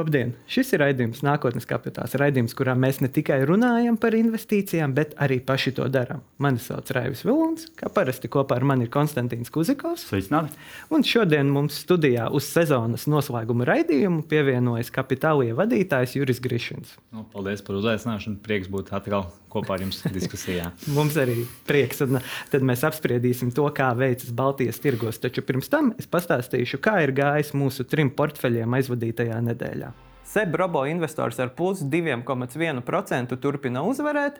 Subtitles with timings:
[0.00, 0.30] Labdien!
[0.48, 2.14] Šis ir raidījums Nākotnes kapitāls.
[2.16, 6.22] Raidījums, kurā mēs ne tikai runājam par investīcijām, bet arī paši to darām.
[6.40, 10.06] Mani sauc Raivis Vilons, kā parasti kopā ar mani ir Konstantīns Kuzikovs.
[10.08, 10.56] Sveicināti!
[10.88, 16.96] Un šodien mums studijā uz sezonas noslēguma raidījumu pievienojas kapitālija vadītājs Juris Grišins.
[17.12, 18.40] Nu, paldies par uzaicināšanu.
[18.46, 20.70] Prieks būt atkal kopā ar jums diskusijā.
[20.96, 22.00] mums arī prieks.
[22.06, 25.20] Un tad mēs apspriedīsim to, kā veicas Baltijas tirgos.
[25.20, 29.89] Taču pirms tam es pastāstīšu, kā ir gājis mūsu trim portfeļiem aizvadītajā nedēļā.
[30.30, 34.36] SEB robo investors ar plus 2,1% turpina uzvarēt.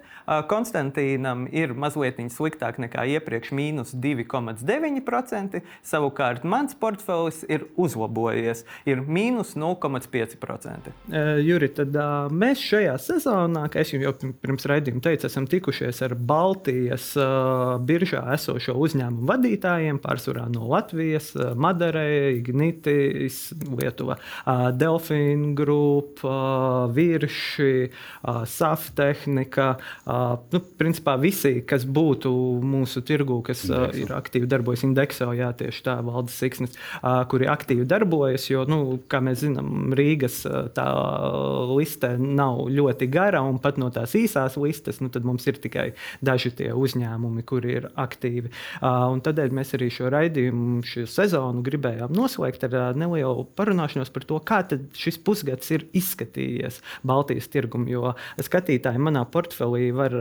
[0.46, 5.58] Konstantīnam ir mazliet sliktāk nekā iepriekš, mīnus 2,9%.
[5.86, 10.92] Savukārt mans portfelis ir uzlabojies, ir mīnus 0,5%.
[11.42, 11.98] Juri, tad
[12.30, 17.08] mēs šajā sezonā, kā es jau pirms raidījuma teicu, esam tikušies ar Baltijas
[17.88, 25.78] biržā esošo uzņēmumu vadītājiem, pārsvarā no Latvijas, Madarei, Ignitis, Lietuva, Delfīna grupa.
[25.81, 26.20] Group,
[26.95, 27.89] Virši,
[28.45, 29.69] Saftehnika.
[30.53, 32.31] Nu, principā visi, kas būtu
[32.64, 34.00] mūsu tirgū, kas Indexo.
[34.03, 36.77] ir aktīvi darbojas indeksā, jā, tieši tā, valdes siksnis,
[37.33, 38.48] kuri aktīvi darbojas.
[38.50, 40.42] Jo, nu, kā mēs zinām, Rīgas
[40.77, 40.87] tā
[41.72, 45.91] liste nav ļoti gara, un pat no tās īsās listes nu, mums ir tikai
[46.25, 48.53] daži tie uzņēmumi, kuri ir aktīvi.
[48.84, 54.41] Un tādēļ mēs arī šo raidījumu, šo sezonu gribējām noslēgt ar nelielu parunāšanos par to,
[54.44, 54.62] kā
[54.97, 57.86] šis pusgads ir izskatījies Baltijas tirgum.
[57.90, 60.14] Jo skatītāji manā portfelī var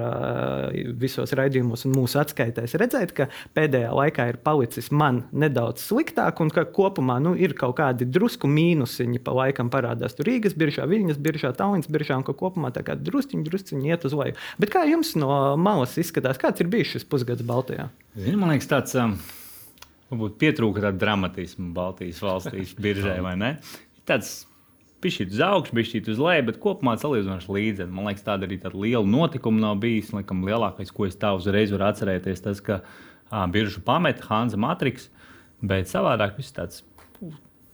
[0.99, 6.53] visos raidījumos un mūsu atskaitēs redzēt, ka pēdējā laikā ir palicis man nedaudz sliktāk, un
[6.53, 11.19] ka kopumā nu, ir kaut kādi drusku mīnusiņi pa laikam parādās tur Rīgas biržā, Viņas
[11.21, 14.37] biržā, Tallinas biržā, un ka kopumā tā kā drusciņi, drusciņi iet uz leju.
[14.61, 17.89] Bet kā jums no malas izskatās, kāds ir bijis šis pusgads Baltijā?
[18.17, 18.97] Zini, man liekas, tāds.
[18.99, 19.19] Um...
[20.09, 23.51] Varbūt pietrūka tāda dramatisma Baltijas valstīs, biržē, vai ne?
[24.09, 24.48] Tāds
[24.99, 27.85] Pišķīt uz augšu, pišķīt uz leju, bet kopumā salīdzinoši līdzi.
[27.87, 30.11] Man liekas, tāda arī tāda liela notikuma nav bijis.
[30.11, 32.81] Laikam, lielākais, ko es tā uzreiz varu atcerēties, tas, ka
[33.31, 35.07] ā, biržu pameta Hanza Matriks,
[35.63, 36.83] bet savādāk viss tāds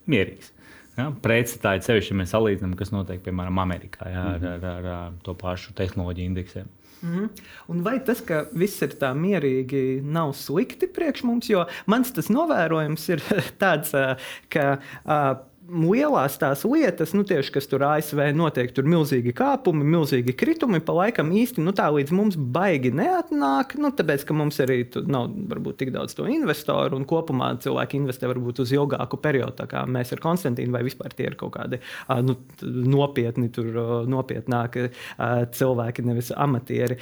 [0.06, 0.52] mierīgs.
[0.96, 5.18] Ja, Pretstāji sevišķi, ja mēs salīdzinām, kas notiek piemēram Amerikā jā, ar, ar, ar, ar
[5.26, 6.70] to pašu tehnoloģiju indeksiem.
[7.02, 7.42] Mm -hmm.
[7.68, 11.50] Un vai tas, ka viss ir tā mierīgi, nav slikti priekš mums?
[11.50, 13.20] Jo mans tas novērojums ir
[13.64, 13.92] tāds,
[14.50, 14.80] ka.
[15.06, 15.38] Uh,
[15.70, 20.96] lielās tās lietas, nu, tieši, kas tur ASV notiek, tur milzīgi kāpumi, milzīgi kritumi, pa
[20.96, 23.76] laikam īsti nu, tā līdz mums baigi neatnāk.
[23.82, 28.30] Nu, tāpēc, ka mums arī nav varbūt tik daudz to investoru un kopumā cilvēki investē
[28.32, 31.82] varbūt uz ilgāku periodu, kā mēs ar Konstantīnu, vai vispār tie ir kaut kādi
[32.26, 32.38] nu,
[32.96, 33.72] nopietni, tur,
[34.12, 34.90] nopietnāki
[35.56, 37.00] cilvēki, nevis amatieri.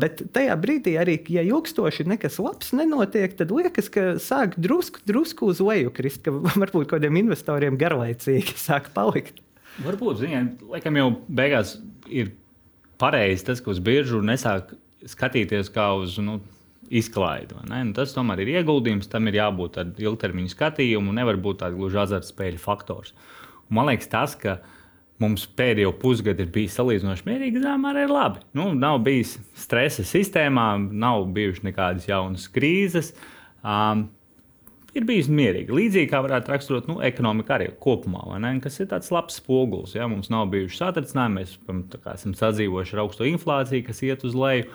[0.00, 5.52] Bet tajā brīdī arī, ja ilgstoši nekas labs nenotiek, tad liekas, ka sāk drusku, drusku
[5.52, 9.42] uz leju krist, ka varbūt kādiem investoriem garlaicīgi garlaicīgi sāk palikt.
[9.84, 11.76] Varbūt, ziniet, laikam jau beigās
[12.08, 12.32] ir
[12.98, 14.72] pareizi tas, ka uz biržu nesāk
[15.06, 16.40] skatīties kā uz nu,
[16.88, 17.58] izklaidi.
[17.66, 22.00] Nu, tas tomēr ir ieguldījums, tam ir jābūt tādam ilgtermiņa skatījumam, nevar būt tāds gluži
[22.04, 23.12] azartspēļu faktors.
[23.66, 24.60] Un man liekas, tas, ka
[25.20, 28.44] mums pēdējo pusgadu ir bijis salīdzinoši mierīgi, zināmā ir labi.
[28.56, 33.12] Nu, nav bijis stresa sistēmā, nav bijušas nekādas jaunas krīzes.
[33.66, 34.06] Um,
[34.96, 35.74] ir bijusi mierīga.
[35.76, 38.22] Līdzīgi kā varētu raksturot nu, ekonomiku arī kopumā,
[38.64, 39.96] kas ir tāds labs spogulis.
[39.96, 40.08] Ja?
[40.10, 41.56] Mums nav bijuši satricinājumi, mēs
[41.96, 44.70] kā, esam sadzīvojuši ar augstu inflāciju, kas iet uz leju.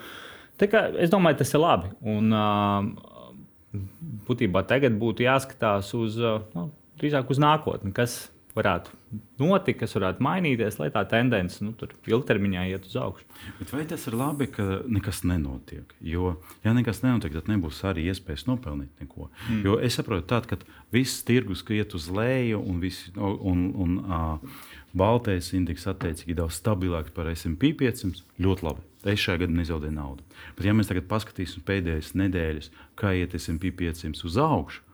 [0.62, 1.90] Kā, es domāju, tas ir labi.
[2.06, 3.80] Un, uh,
[4.28, 6.68] būtībā tagad būtu jāskatās uz, uh, nu,
[7.00, 8.92] drīzāk uz nākotni, kas varētu
[9.40, 11.72] notikt, kas varētu mainīties, lai tā tendence nu,
[12.08, 13.24] ilgtermiņā iet uz augšu.
[13.58, 15.94] Bet vai tas ir labi, ka nekas nenotiek?
[16.04, 19.30] Jo, ja nekas nenotiek, tad nebūs arī iespējas nopelnīt neko.
[19.48, 19.64] Mm.
[19.66, 20.60] Jo es saprotu, tād, ka
[20.94, 24.46] viss tirgus iet uz leju un, visi, un, un, un
[24.92, 28.26] Baltais indeks attiecīgi daudz stabilāks par SP 500.
[28.44, 28.84] Ļoti labi.
[29.08, 30.24] Es šajā gadā nezaudēju naudu.
[30.54, 32.68] Bet, ja mēs tagad paskatīsimies pēdējās nedēļas,
[33.00, 34.84] kā iet SP 500 uz augšu,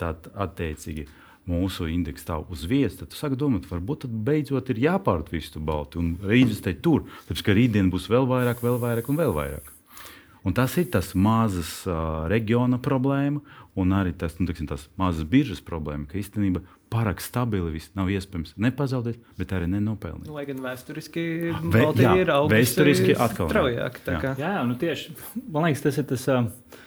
[0.00, 1.04] tad attiecīgi
[1.48, 5.64] mūsu indeksu stāv uz vietas, tad tu sāki domāt, varbūt beidzot ir jāpārt visu to
[5.64, 7.06] baltu un reinvestēt tur.
[7.28, 9.74] Tāpēc, ka rītdien būs vēl vairāk, vēl vairāk un vēl vairāk.
[10.46, 13.42] Un tas ir tas mazas uh, reģiona problēma,
[13.78, 16.62] un arī tas, nu, tiksim, tas mazas biržas problēma, ka īstenībā
[16.92, 20.30] pārāk stabili viss nav iespējams nepazaudēt, bet arī nenopelnīt.
[20.32, 21.24] Lai gan vēsturiski
[21.58, 24.00] Vē, jā, ir augusi vēsturiski atkal straujāk.
[24.08, 24.34] Jā.
[24.40, 25.16] jā, nu tieši
[25.50, 26.28] man liekas, tas ir tas.
[26.32, 26.84] Uh,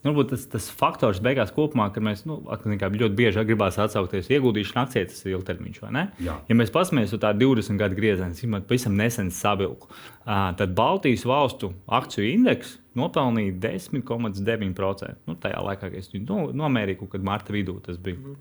[0.00, 5.08] Varbūt tas, tas faktors beigās kopumā, ka mēs nu, ļoti bieži gribam atsaukties ieguldīšanu akcijā,
[5.10, 5.80] tas ir ilgtermiņš.
[6.24, 9.90] Ja mēs paskatāmies uz tādu 20 gadu griezienu, tas pavisam nesen savilku,
[10.24, 15.12] tad Baltijas valstu akciju indeks nopelnīja 10,9%.
[15.28, 18.38] Nu, tajā laikā, kad es to nomērīju, kad marta vidū tas bija.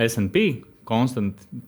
[0.00, 1.62] SP konstanti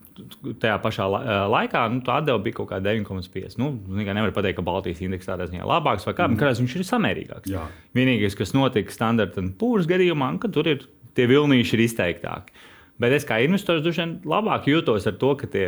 [0.61, 1.07] tajā pašā
[1.49, 3.55] laikā, nu, tā atdeve bija kaut kāda 9,5.
[3.61, 3.71] Nu,
[4.03, 6.41] nevar pateikt, ka Baltijas indeks tādā ziņā labāks vai kā, mm.
[6.41, 7.53] kādās viņš ir samērīgāks.
[7.53, 7.63] Jā.
[7.97, 10.85] Vienīgais, kas notika standarta pūras gadījumā, ka tur ir
[11.17, 12.53] tie vilnīši ir izteiktāki.
[13.01, 15.67] Bet es kā investors droši vien labāk jūtos ar to, ka tie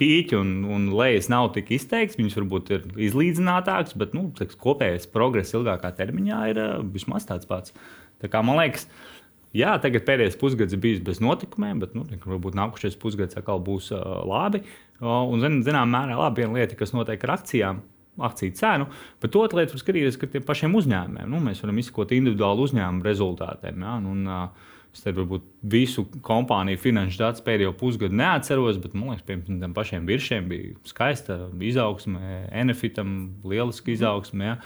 [0.00, 2.18] pīķi un, un lejas nav tik izteikts.
[2.18, 7.48] Viņas varbūt ir izlīdzinātākas, bet nu, teks, kopējais progress ilgākā termiņā ir uh, vismaz tāds
[7.48, 7.74] pats.
[8.22, 8.86] Tā kā, man liekas,
[9.56, 14.20] jā, tagad pēdējais pusgads bijis bez notikumiem, bet nu, varbūt nākošais pusgads atkal būs uh,
[14.28, 14.62] labi.
[15.00, 17.82] Uh, un, zin, zinām, mērā labi viena lieta, kas notiek ar akcijām.
[18.20, 18.84] Akciju cenu,
[19.24, 23.06] bet otra lieta ir skatīties, ka tiem pašiem uzņēmumiem nu, mēs varam izsekot individuālu uzņēmumu
[23.06, 23.78] rezultātiem.
[23.80, 23.94] Ja?
[23.96, 29.24] Un, uh, Es te varbūt visu kompāniju finanšu datus pēdējo pusgadu neatceros, bet man liekas,
[29.24, 33.14] piemēram, tiem pašiem virsiem bija skaista izaugsme, Enefitam
[33.48, 34.50] lieliski izaugsme.
[34.50, 34.58] Ja.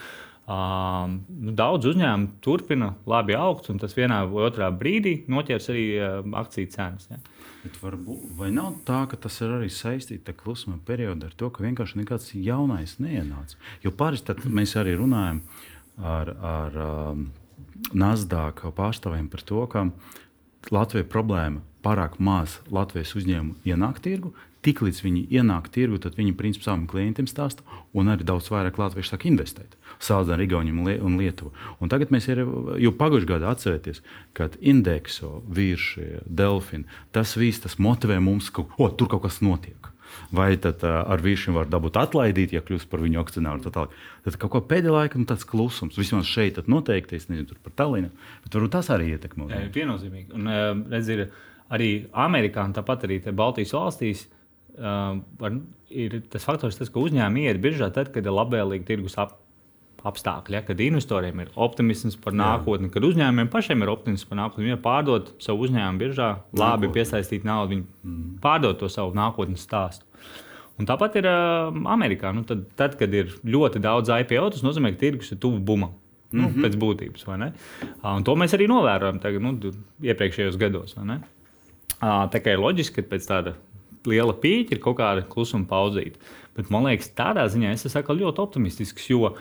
[0.47, 5.87] Uh, nu, daudz uzņēmumu turpina labi augt, un tas vienā vai otrā brīdī noķers arī
[5.99, 7.09] uh, akciju cenas.
[7.11, 7.19] Ja.
[7.65, 11.51] Bet varbūt, vai nav tā, ka tas ir arī saistīts ar klusuma periodu, ar to,
[11.51, 13.59] ka vienkārši nekāds jaunais neienāca?
[13.83, 15.43] Jo parasti mēs arī runājam
[15.99, 16.33] ar.
[16.53, 17.27] ar um,
[17.97, 19.83] Nasdaq pārstāvjiem par to, ka
[20.73, 24.33] Latvijai problēma pārāk maz Latvijas uzņēmumu ienāk tirgu.
[24.67, 27.63] Tiklīdz viņi ienāk tirgu, tad viņi principā saviem klientiem stāsta,
[27.95, 29.77] un arī daudz vairāk Latvijas sāk investēt.
[30.03, 31.53] Salīdzinot ar Igauniju un Lietuvu.
[31.81, 32.43] Un tagad mēs ir,
[32.83, 34.03] jau pagājušajā gadā atcerēties,
[34.37, 39.93] kad indekso, vīršie, delfini, tas viss tas motivē mums, ka oh, tur kaut kas notiek
[40.31, 43.65] vai tad uh, ar vīrišķiem var dabūt atlaidīt, ja kļūst par viņu akcionāru.
[43.67, 43.93] Tad,
[44.25, 48.13] tad kaut kā pēdējā laikā nu, tāds klusums, vismaz šeit, noteikti, es nezinu, par Talinu,
[48.45, 49.51] bet varbūt tas arī ietekmē.
[49.75, 50.33] Viennozīmīgi.
[50.37, 50.51] Un,
[50.93, 51.27] redz, ir
[51.73, 51.91] arī
[52.27, 54.27] Amerikā, un tāpat arī Baltijas valstīs.
[54.77, 55.55] Uh, var,
[55.89, 59.39] ir tas faktors, tas, ka uzņēmumi iet biržā tad, kad ir labvēlīgi tirgus ap,
[60.07, 62.95] apstākļi, ja, kad investoriem ir optimisms par nākotni, Jā.
[62.97, 64.69] kad uzņēmumiem pašiem ir optimisms par nākotni.
[64.69, 68.27] Viņi pārdod savu uzņēmumu biržā, labi piesaistīt naudu, viņi mm.
[68.45, 70.07] pārdod to savu nākotnes stāstu.
[70.77, 72.35] Un tāpat ir uh, Amerikā.
[72.37, 75.97] Nu, tad, tad, kad ir ļoti daudz IPO, tas nozīmē, ka tirgus ir tuvu bumam.
[76.33, 76.65] Nu, mm -hmm.
[76.67, 77.25] Pēc būtības?
[77.27, 80.97] Uh, to mēs arī novērojam tagad, nu, iepriekšējos gados.
[80.97, 83.55] Uh, tā kā ir loģiski, ka pēc tāda
[84.11, 86.21] liela pīķa ir kaut kāda klusuma pauzīta.
[86.57, 89.35] Bet man liekas, tādā ziņā es esmu ļoti optimistisks, jo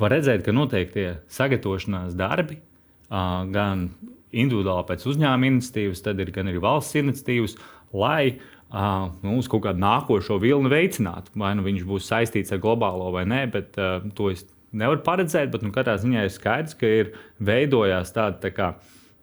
[0.00, 3.90] var redzēt, ka notiek tie sagatavošanās darbi uh, gan
[4.32, 7.58] individuāli pēc uzņēmuma iniciatīvas, tad ir gan arī valsts iniciatīvas,
[7.92, 8.38] lai
[8.72, 11.28] uh, nu, uz kaut kādu nākošo vilni veicināt.
[11.36, 15.52] Vai nu viņš būs saistīts ar globālo vai nē, bet uh, to es nevaru paredzēt.
[15.52, 17.12] Bet nu, katrā ziņā ir skaidrs, ka ir
[17.44, 18.72] veidojās tāda tā kā,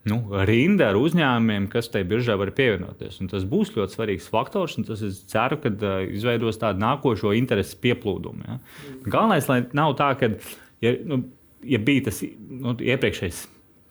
[0.08, 3.20] nu, rinda ar uzņēmumiem, kas tai biržā var pievienoties.
[3.24, 7.34] Un tas būs ļoti svarīgs faktors, un tas es ceru, ka uh, izveidos tādu nākošo
[7.38, 8.46] interesu pieplūdumu.
[8.48, 8.58] Ja?
[9.06, 10.32] Galvenais, lai nav tā, ka
[10.86, 11.24] ja, nu,
[11.68, 13.46] ja bija tas nu, iepriekšējais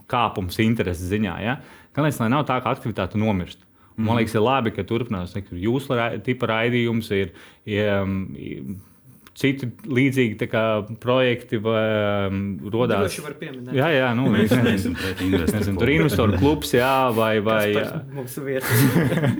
[0.08, 1.58] kāpums intereses ziņā, ja?
[1.96, 3.64] galvenais, lai nav tā, ka aktivitāte nomirst.
[3.98, 7.32] Man liekas, ir labi, ka turpinās jūsu tipa raidījums, ir,
[7.66, 7.88] ir,
[8.38, 8.76] ir
[9.38, 10.62] citi līdzīgi kā,
[11.02, 11.82] projekti vai,
[12.28, 12.40] um,
[12.72, 13.14] rodās.
[13.76, 15.76] Jā, jā, nu, mēs neesam pret investoru.
[15.78, 17.30] Tur ir investoru klubs, jā, vai.
[17.44, 17.62] vai
[18.16, 19.30] mums ir vieta.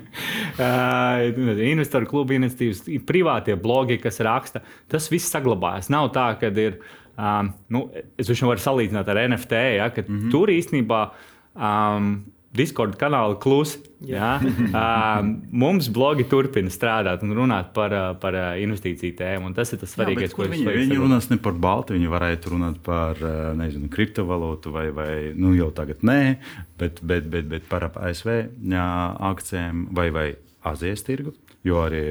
[1.72, 4.62] investoru klubu iniciatīvas, privātie blogi, kas raksta.
[4.90, 5.90] Tas viss saglabājas.
[5.94, 6.80] Nav tā, ka ir.
[7.18, 10.30] Um, nu, es jau varu salīdzināt ar NFT, ja, ka mm -hmm.
[10.30, 11.00] tur īstenībā.
[11.58, 12.12] Um,
[12.56, 13.80] Discord kanāli klusi.
[14.08, 14.36] Ja?
[14.72, 19.52] uh, mums blogi turpina strādāt un runāt par, par investīciju tēmu.
[19.56, 21.28] Tas ir tas svarīgākais, ko viņi, viņi runās.
[21.32, 23.20] Ne par baltu, viņi varētu runāt par
[23.58, 26.20] nezinu, kriptovalūtu vai, vai nu, jau tagad nē,
[26.80, 28.32] bet, bet, bet, bet par ASV
[28.72, 28.88] jā,
[29.32, 30.28] akcijiem vai, vai
[30.68, 31.32] Azijas tirgu,
[31.66, 32.02] jo arī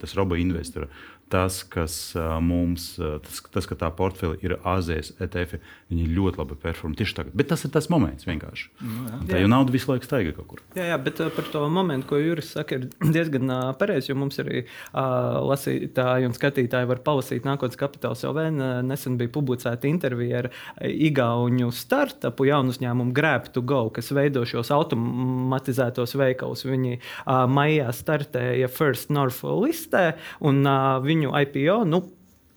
[0.00, 0.90] tas robo investors
[1.32, 2.14] tas, kas
[2.44, 7.34] mums, tas, tas ka tā portfeļa ir Azijas ETF, viņi ļoti labi performē tieši tagad.
[7.38, 8.68] Bet tas ir tas moments vienkārši.
[8.82, 9.18] Nu, jā.
[9.30, 10.62] Tā jau nauda visu laiku staiga kaut kur.
[10.78, 14.64] Jā, jā bet par to momentu, ko Juris saka, ir diezgan pareizi, jo mums arī
[14.64, 18.46] uh, lasītāji un skatītāji var palasīt nākotnes kapitāla LV.
[18.86, 20.50] Nesen bija publicēta intervija ar
[20.86, 26.66] Igauņu startupu jaunu uzņēmumu Grab to Go, kas veido šos automatizētos veikalus.
[26.66, 30.16] Viņi uh, maijā startēja First North listē
[30.46, 31.80] un uh, viņu IPO.
[31.88, 32.02] Nu,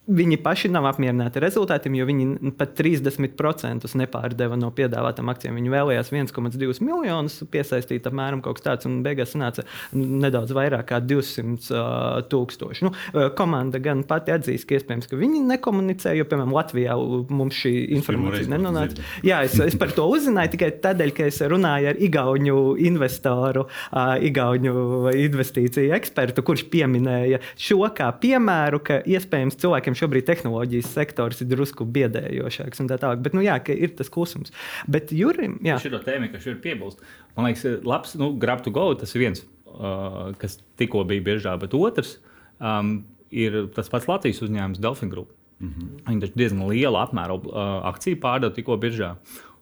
[0.10, 5.60] Viņi paši nav apmierināti ar rezultātiem, jo viņi pat 30% nepārdeva no piedāvātām akcijām.
[5.60, 11.00] Viņi vēlējās 1,2 miljonus piesaistīt, apmēram kaut kas tāds, un beigās sanāca nedaudz vairāk kā
[11.04, 12.88] 200 uh, tūkstoši.
[12.88, 12.94] Nu,
[13.38, 16.98] komanda gan pati atzīst, ka iespējams, ka viņi nekomunicē, jo, piemēram, Latvijā
[17.30, 19.06] mums šī informācija nenonāca.
[19.26, 22.58] Jā, es, es par to uzzināju tikai tādēļ, ka es runāju ar Igauņu
[22.90, 30.90] investoru, uh, Igauņu investīciju ekspertu, kurš pieminēja šo kā piemēru, ka iespējams cilvēkiem šobrīd tehnoloģijas
[30.96, 33.22] sektors ir drusku biedējošāks un tā tālāk.
[33.26, 34.54] Bet, nu, jā, ir tas klusums.
[34.88, 35.78] Bet Jurim, jā.
[35.84, 37.04] Šo tēmu, kas ir piebilst,
[37.38, 39.44] man liekas, labs, nu, grab to go, tas ir viens
[39.80, 42.18] uh, kas tikko bija biržā, bet otrs
[42.60, 43.02] um,
[43.32, 45.36] ir tas pats Latvijas uzņēmums Delfin Group.
[45.60, 46.02] Mm -hmm.
[46.08, 47.60] Viņi taču diezgan lielu apmēru uh,
[47.92, 49.16] akciju pārdeva tikko biržā.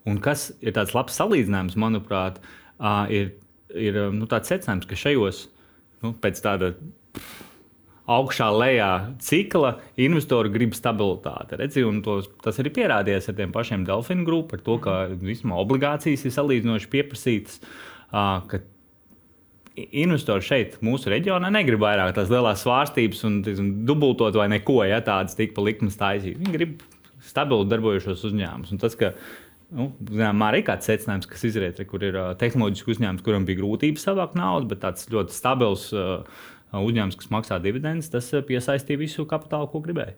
[0.06, 2.38] Un kas ir tāds labs salīdzinājums, manuprāt,
[2.80, 3.34] uh, ir,
[3.76, 5.48] ir nu, tāds secinājums, ka šajos
[6.04, 6.74] nu, pēc tāda
[8.08, 8.92] augšā, lejā
[9.24, 11.60] cikla investori grib stabilitāti.
[11.60, 16.26] Redzi, tos, tas arī pierādījās ar tiem pašiem Delfinu grupu, par to, ka vismaz obligācijas
[16.28, 17.62] ir salīdzinoši pieprasītas.
[18.08, 18.60] Uh,
[19.78, 25.04] investori šeit, mūsu reģionā, negrib vairāk tās lielās svārstības un tiksim, dubultot vai neko, ja
[25.06, 26.40] tādas tik pa likmes taisīt.
[26.40, 26.80] Viņi grib
[27.28, 28.74] stabilu darbojošos uzņēmumus.
[28.74, 29.14] Un tas, ka
[29.68, 34.38] Nu, zinām, arī kāds secinājums, kas izriet, kur ir tehnoloģisks uzņēmums, kuram bija grūtības savākt
[34.40, 36.22] naudu, bet tāds ļoti stabils uh,
[36.76, 40.18] uzņēmums, kas maksā dividendus, tas piesaistīja visu kapitālu, ko gribēja.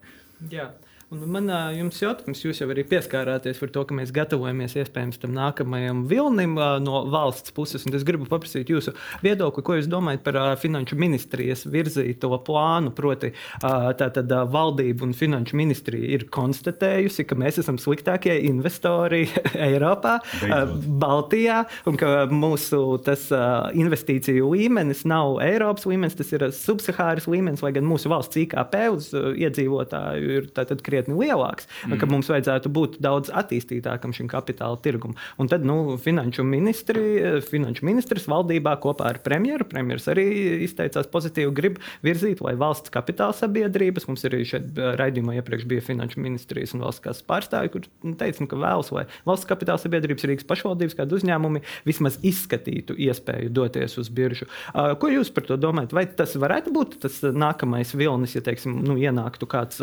[0.51, 0.69] Jā.
[1.09, 5.31] Un man jums jautājums, jūs jau arī pieskārāties par to, ka mēs gatavojamies iespējams tam
[5.33, 6.51] nākamajam vilnim
[6.85, 7.87] no valsts puses.
[7.89, 12.93] Es gribu paprasīt jūsu viedokli, ko jūs domājat par finanšu ministrijas virzīto plānu.
[12.93, 13.31] Proti,
[13.63, 19.23] tātad valdība un finanšu ministrija ir konstatējusi, ka mēs esam sliktākie investori
[19.69, 20.87] Eiropā, Beidzot.
[21.01, 23.25] Baltijā, un ka mūsu tas,
[23.73, 29.09] investīciju līmenis nav Eiropas līmenis, tas ir subsahāras līmenis, lai gan mūsu valsts IKP uz
[29.17, 31.97] iedzīvotāju ir krietni krietni lielāks, mm.
[31.99, 35.17] ka mums vajadzētu būt daudz attīstītākam šim kapitāla tirgumam.
[35.39, 40.27] Un tad nu, finanšu, ministri, finanšu ministrs valdībā kopā ar premjeru, premjeras arī
[40.65, 46.21] izteicās pozitīvi, grib virzīt, lai valsts kapitāla sabiedrības, mums arī šeit raidījumā iepriekš bija finanšu
[46.23, 47.87] ministrijas un valsts kāds pārstāvji, kur
[48.19, 53.53] teica, nu, ka vēlas, lai valsts kapitāla sabiedrības, Rīgas pašvaldības, kādi uzņēmumi vismaz izskatītu iespēju
[53.55, 54.49] doties uz biržu.
[54.73, 55.95] Ko jūs par to domājat?
[55.95, 59.81] Vai tas varētu būt tas nākamais vilnis, ja teiksim, nu, ienāktu kāds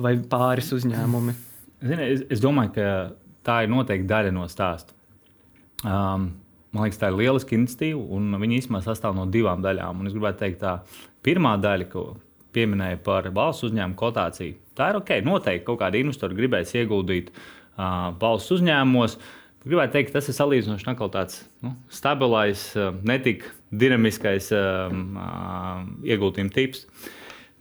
[0.00, 0.49] vai pārējais?
[0.50, 1.36] Pāris uzņēmumi?
[1.80, 2.86] Zini, es, es domāju, ka
[3.46, 4.96] tā ir noteikti daļa no stāsta.
[5.80, 6.32] Um,
[6.74, 10.02] man liekas, tā ir lieliska iniciatīva, un viņa īstenībā sastāv no divām daļām.
[10.02, 10.74] Un es gribētu teikt, tā
[11.24, 12.04] pirmā daļa, ko
[12.54, 15.12] pieminēja par valsts uzņēmumu kotāciju, tā ir ok.
[15.26, 19.16] Noteikti kaut kādi investori gribēs ieguldīt uh, valsts uzņēmumos.
[19.60, 26.84] Gribētu teikt, tas ir salīdzinoši tāds nu, stabilais, uh, netik dinamiskais um, uh, ieguldījuma tips.
[26.84, 27.16] Uh,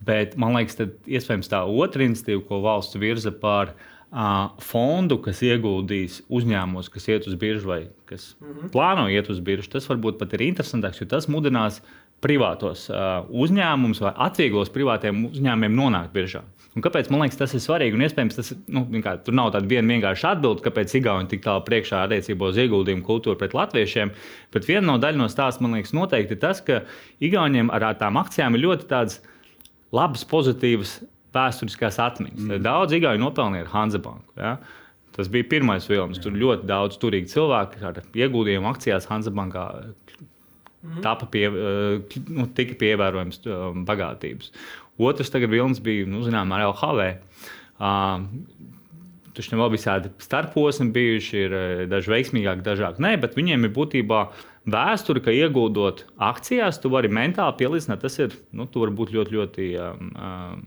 [0.06, 5.42] Bet man liekas, ka iespējams tā otra institīva, ko valsts virza par uh, fondu, kas
[5.46, 8.70] ieguldīs uzņēmumos, kas iet uz biržu vai kas mm -hmm.
[8.76, 11.82] plāno iet uz biržu, tas varbūt pat ir interesantāks, jo tas mudinās
[12.22, 16.44] privātos uh, uzņēmumus vai atvieglos privātiem uzņēmumiem nonākt biržā.
[16.76, 17.98] Un kāpēc man liekas, tas ir svarīgi?
[17.98, 21.64] Un iespējams, tas nu, kā, tur nav tāda viena vienkārša atbilde, kāpēc Igauni tik tālu
[21.66, 24.12] priekšā attiecībā uz ieguldījumu kultūru pret latviešiem.
[24.54, 26.84] Bet viena no daļām no stāsta, man liekas, noteikti tas, ka
[27.26, 29.20] Igauniem ar tām akcijām ir ļoti tāds
[29.96, 31.00] labas, pozitīvas
[31.36, 32.42] vēsturiskās atmiņas.
[32.46, 32.62] Mm.
[32.66, 34.34] Daudz Igauni nopelnīja ar Hanzabanku.
[34.40, 34.56] Ja?
[35.16, 36.22] Tas bija pirmais vilnis.
[36.24, 39.66] Tur ļoti daudz turīgi cilvēki ar ieguldījumu akcijās Hanzabankā.
[40.80, 41.02] Mm.
[41.04, 44.54] Tāpa pie, eh, nu, tika pievērojams um, bagātības.
[45.00, 47.12] Otrs vilnis bija, nu, zinām, ar LHV.
[47.80, 48.70] Uh,
[49.40, 53.72] Tur jau bija tādi starposmi bijuši, ir eh, daži veiksmīgāki, dažādi nē, bet viņiem ir
[53.76, 54.24] būtībā
[54.74, 59.36] vēsture, ka ieguldot akcijās, tu vari mentāli pielīdzināt, tas ir, nu, tu vari būt ļoti,
[59.38, 59.68] ļoti.
[59.84, 60.64] Um, um,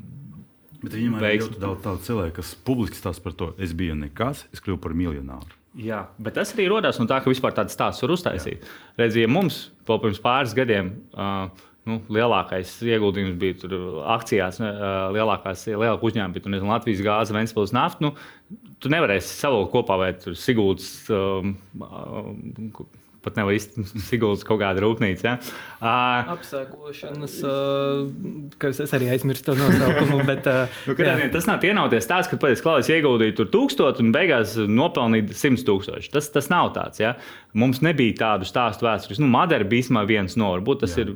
[0.83, 4.47] Bet viņam ir ļoti daudz tādu cilvēku, kas publiski stāsta par to, es biju nekas,
[4.51, 5.59] es kļuvu par miljonāru.
[5.79, 8.67] Jā, bet tas arī radās no tā, ka vispār tāds stāsts var uztaisīt.
[8.99, 11.47] Redziet, mums pirms pāris gadiem uh,
[11.89, 13.71] nu, lielākais ieguldījums bija
[14.17, 18.05] akcijās, uh, lielākās lielākā uzņēmuma bija nezinu, Latvijas gāze, Ventspils nafta.
[18.05, 20.91] Nu, tu nevarēsi savilkt kopā vai Sigūdas.
[21.15, 25.25] Um, uh, pat nevar izsigults kaut kāda rūpnīca.
[25.27, 25.35] Ja?
[25.83, 30.21] Uh, Apsēkošanas, uh, kas es arī aizmirstu to nosaukumu.
[30.31, 31.29] Bet, uh, nu, jā.
[31.35, 36.13] tas nav ienauties tāds, ka pēc klājas ieguldīja tur tūkstoši un beigās nopelnīja simt tūkstoši.
[36.15, 37.03] Tas, tas nav tāds.
[37.03, 37.17] Ja?
[37.59, 39.21] Mums nebija tādu stāstu vēstures.
[39.23, 41.07] Nu, Madara bija īstenībā viens no, varbūt tas jā.
[41.07, 41.15] ir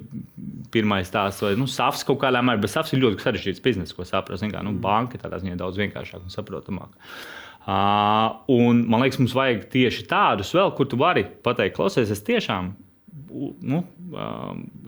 [0.75, 4.07] pirmais stāsts, vai nu, SAFs kaut kādā mērā, bet SAFs ir ļoti sarežģīts bizness, ko
[4.07, 4.47] saprast.
[4.47, 6.93] Kā, nu, banka tādā ziņā daudz vienkāršāk un saprotamāk.
[6.93, 12.23] Uh, un, man liekas, mums vajag tieši tādus vēl, kur tu vari pateikt, klausies, es
[12.27, 12.75] tiešām
[13.67, 13.83] nu,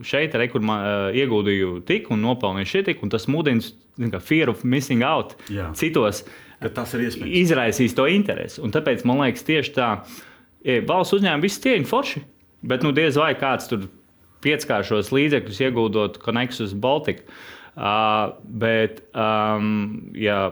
[0.05, 4.51] šeit arī, kur man, uh, ieguldīju tik un nopelnīju šī tik, un tas mudina fear
[4.51, 5.69] of missing out Jā.
[5.77, 6.23] citos.
[6.59, 7.35] Tas ir iespējams.
[7.39, 8.59] Izraisīs to interesi.
[8.63, 9.91] Un tāpēc man liekas, tieši tā,
[10.67, 12.23] ja valsts uzņēmumi visi cieņi forši,
[12.67, 13.85] bet nu diez vai kāds tur
[14.43, 17.23] pieckāršos līdzekļus ieguldot Connexus Baltica.
[17.79, 20.49] Uh, bet, um, ja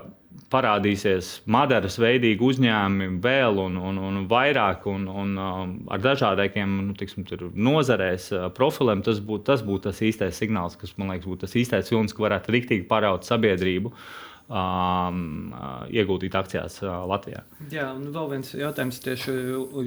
[0.54, 6.96] parādīsies Madaras veidīgi uzņēmumi vēl un, un, un vairāk, un, un um, ar dažādiem nu,
[6.98, 11.46] tiksim, nozarēs uh, profiliem, tas būtu tas, būt tas īstais signāls, kas man liekas, būtu
[11.46, 13.94] tas īstais vilnis, ka varētu riktīgi paraut sabiedrību.
[14.48, 15.54] Um,
[15.92, 17.44] ieguldīt akcijās uh, Latvijā.
[17.72, 19.34] Jā, un vēl viens jautājums tieši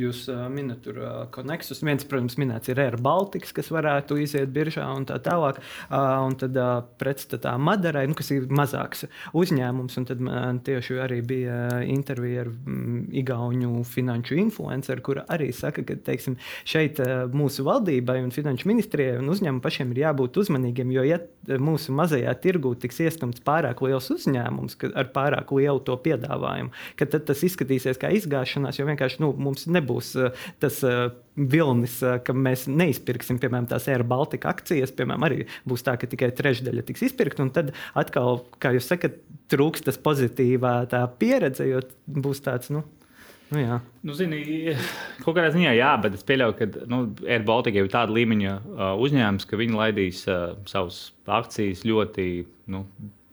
[0.01, 1.01] jūs minat tur
[1.35, 1.83] Konexus.
[1.87, 5.61] Viens, protams, minēts ir Air Baltics, kas varētu iziet biržā un tā tālāk.
[5.91, 6.57] Un tad
[7.01, 12.53] pretstatā Madarai, nu, kas ir mazāks uzņēmums, un tad man tieši arī bija intervija ar
[12.53, 16.37] mm, Igauņu finanšu influenceru, kura arī saka, ka teiksim,
[16.69, 17.01] šeit
[17.37, 21.21] mūsu valdībai un finanšu ministrijai un uzņēmumiem pašiem ir jābūt uzmanīgiem, jo ja
[21.61, 24.50] mūsu mazajā tirgū tiks iestumts pārāk liels uzņēmums
[24.91, 30.13] ar pārāk lielu to piedāvājumu, tad tas izskatīsies kā izgāšanās, jo vienkārši nu, mums nebūs
[30.19, 34.95] uh, tas uh, vilnis, uh, ka mēs neizpirksim, piemēram, tās Air Baltica akcijas.
[34.97, 39.21] Piemēram, arī būs tā, ka tikai trešdaļa tiks izpirkta, un tad atkal, kā jūs sakat,
[39.51, 40.75] trūks tas pozitīvā
[41.21, 42.73] pieredze, jo būs tāds.
[42.75, 42.85] Nu,
[43.51, 43.81] Nu, jā.
[44.07, 44.45] nu, zini,
[45.25, 48.83] kaut kādā ziņā, jā, bet es pieļauju, ka nu, Air Baltica ir tāda līmeņa uh,
[49.03, 52.27] uzņēmums, ka viņi laidīs uh, savus akcijas ļoti
[52.71, 52.85] nu,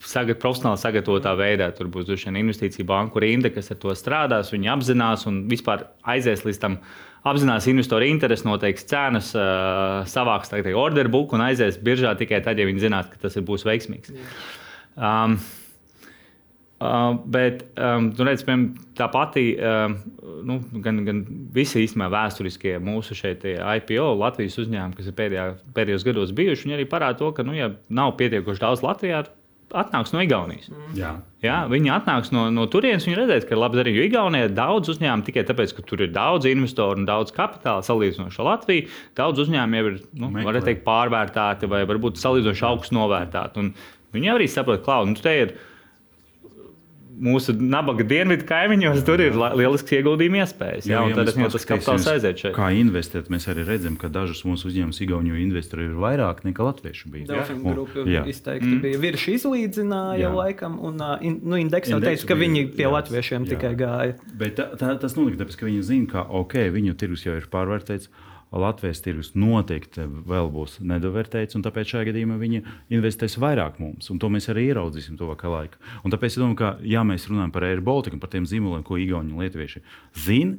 [0.04, 1.70] sagat, profesionāli sagatavotā veidā.
[1.76, 4.54] Tur būs droši vien investīcija banka rinda, kas ar to strādās.
[4.54, 6.80] Viņi apzinās un vispār aizies līdz tam.
[7.28, 9.34] Apzinās investoru interesi, noteiks cenas,
[10.08, 14.14] savāks order book un aizies biržā tikai tad, ja viņi zinās, ka tas būs veiksmīgs.
[14.96, 15.36] Um,
[16.78, 19.88] Uh, bet um, redz, piemēram, tā pati, uh,
[20.46, 21.24] nu, gan, gan
[21.56, 26.76] visi īstenībā vēsturiskie mūsu šeit IPO Latvijas uzņēmumi, kas ir pēdējā, pēdējos gados bijuši, viņi
[26.78, 29.24] arī parāda to, ka, nu, ja nav pietiekoši daudz Latvijā,
[29.76, 30.70] atnāks no Igaunijas.
[30.72, 30.94] Mm.
[30.98, 31.12] Jā.
[31.44, 34.00] Jā, viņi atnāks no, no turienes, viņi redzēs, ka ir labi darījumi.
[34.00, 38.42] Jo Igaunijā daudz uzņēmumu tikai tāpēc, ka tur ir daudz investoru un daudz kapitāla salīdzinoši
[38.42, 38.88] ar Latviju.
[39.20, 40.32] Daudz uzņēmumu jau ir nu,
[40.66, 43.68] teikt, pārvērtēti vai varbūt salīdzinoši augstu novērtēti.
[44.18, 45.54] Viņi arī saprot, ka nu, te ir
[47.18, 50.88] mūsu nabaga dienvidu kaimiņos, tur ir lielisks ieguldījuma iespējas.
[50.90, 52.54] Jā, jā, tad tas kapitāls aiziet šeit.
[52.56, 57.12] Kā investēt, mēs arī redzam, ka dažus mūsu uzņēmumus Igauniju investori ir vairāk nekā latviešu
[57.14, 57.30] bija.
[57.32, 58.84] Delfina grupa izteikti mm.
[58.86, 60.34] bija virs izlīdzināja jā.
[60.38, 63.56] laikam, un in, nu, indeks jau teica, ka viņi pie jā, latviešiem jā.
[63.56, 64.18] tikai gāja.
[64.38, 67.50] Bet tā, tā, tas notika tāpēc, ka viņi zina, ka ok, viņu tirgus jau ir
[67.54, 68.12] pārvērtēts.
[68.52, 72.62] Latvijas tirgus noteikti vēl būs nedovērtēts, un tāpēc šajā gadījumā viņi
[72.96, 74.08] investēs vairāk mums.
[74.08, 75.82] To mēs arī ieraudzīsim tuvākā laikā.
[76.08, 79.00] Un tāpēc es domāju, ka, ja mēs runājam par Air Baltica, par tiem zīmoliem, ko
[79.02, 79.84] Igauni un Lietuvieši
[80.28, 80.56] zina,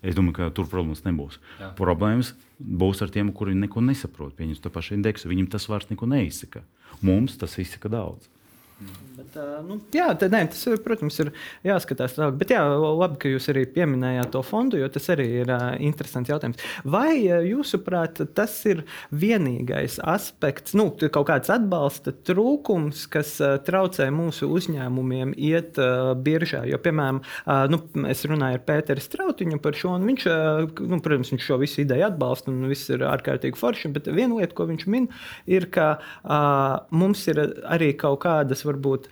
[0.00, 1.36] es domāju, ka tur problēmas nebūs.
[1.60, 1.70] Jā.
[1.76, 4.32] Problēmas būs ar tiem, kuriem neko nesaprot.
[4.38, 6.64] Pieņemsim to pašu indeksu, viņiem tas vairs neko neizsaka.
[7.04, 8.30] Mums tas izsaka daudz.
[8.78, 9.34] Bet,
[9.66, 11.32] nu, jā, tad, nē, tas, protams, ir
[11.66, 12.36] jāskatās tālāk.
[12.38, 16.30] Bet jā, labi, ka jūs arī pieminējāt to fondu, jo tas arī ir uh, interesants
[16.30, 16.60] jautājums.
[16.86, 24.46] Vai jūsuprāt, tas ir vienīgais aspekts, nu, kaut kāds atbalsta trūkums, kas uh, traucē mūsu
[24.54, 26.62] uzņēmumiem iet uh, biržā?
[26.70, 31.00] Jo, piemēram, uh, nu, es runāju ar Pēteru Strautiņu par šo, un viņš, uh, nu,
[31.02, 33.90] protams, viņš šo visu ideju atbalsta, un viss ir ārkārtīgi forši.
[33.98, 35.10] Bet viena lieta, ko viņš min,
[35.50, 39.08] ir, ka uh, mums ir arī kaut kādas varbūt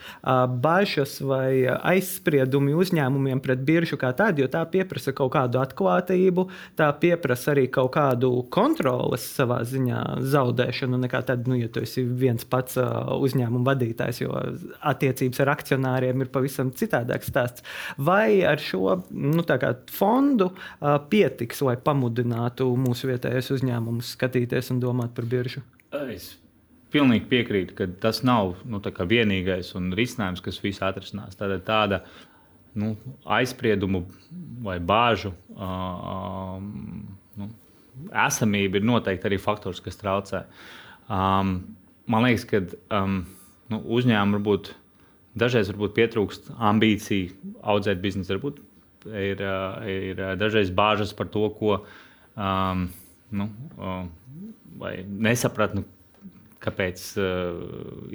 [0.63, 6.47] bažas vai aizspriedumi uzņēmumiem pret biržu kā tādu, jo tā pieprasa kaut kādu atklātību,
[6.79, 10.03] tā pieprasa arī kaut kādu kontroles savā ziņā
[10.35, 11.01] zaudēšanu.
[11.07, 14.37] Nekā tad, nu, ja tu esi viens pats uzņēmuma vadītājs, jo
[14.87, 17.67] attiecības ar akcionāriem ir pavisam citādāks stāsts.
[17.99, 19.45] Vai ar šo nu,
[19.97, 20.53] fondu
[21.11, 25.65] pietiks, lai pamudinātu mūsu vietējos uzņēmumus skatīties un domāt par biržu?
[26.07, 26.35] Es
[26.97, 31.37] pilnīgi piekrītu, ka tas nav nu, vienīgais un risinājums, kas visu atrisinās.
[31.37, 32.01] Tāda, tāda
[32.81, 32.95] nu,
[33.37, 34.05] aizspriedumu
[34.65, 36.57] vai bāžu uh,
[37.37, 37.51] nu,
[38.27, 40.45] esamība ir noteikti arī faktors, kas traucē.
[41.07, 41.59] Um,
[42.11, 42.63] man liekas, ka
[42.97, 43.23] um,
[43.73, 44.73] nu, uzņēmumam varbūt
[45.37, 48.37] dažreiz varbūt pietrūkst ambīciju audzēt biznesu.
[48.37, 48.63] Varbūt
[49.13, 49.43] ir,
[49.93, 52.89] ir dažreiz bāžas par to, ko um,
[53.37, 54.07] nu, uh,
[55.07, 55.85] nesapratni
[56.67, 57.63] kāpēc uh,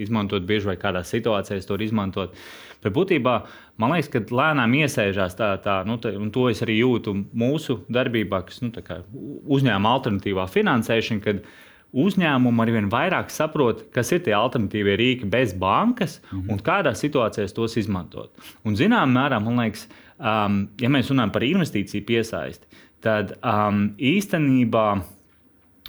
[0.02, 2.38] izmantot bieži vai kādā situācijā to izmantot.
[2.82, 3.34] Bet būtībā
[3.82, 7.82] man liekas, ka lēnām iesēžās tā, tā nu, tā, un to es arī jūtu mūsu
[7.90, 8.72] darbībā, kas nu,
[9.58, 11.26] uzņēmuma alternatīvā finansēšana.
[11.26, 11.44] Kad,
[11.92, 16.52] Uzņēmumi arvien vairāk saprot, kas ir tie alternatīvie rīki bez bankas mm -hmm.
[16.54, 18.32] un kādā situācijā tos izmantot.
[18.64, 22.66] Un, zināmā mērā, man liekas, um, ja mēs runājam par investīciju piesaisti,
[23.02, 25.02] tad um, īstenībā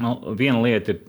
[0.01, 1.01] nu, viena lieta ir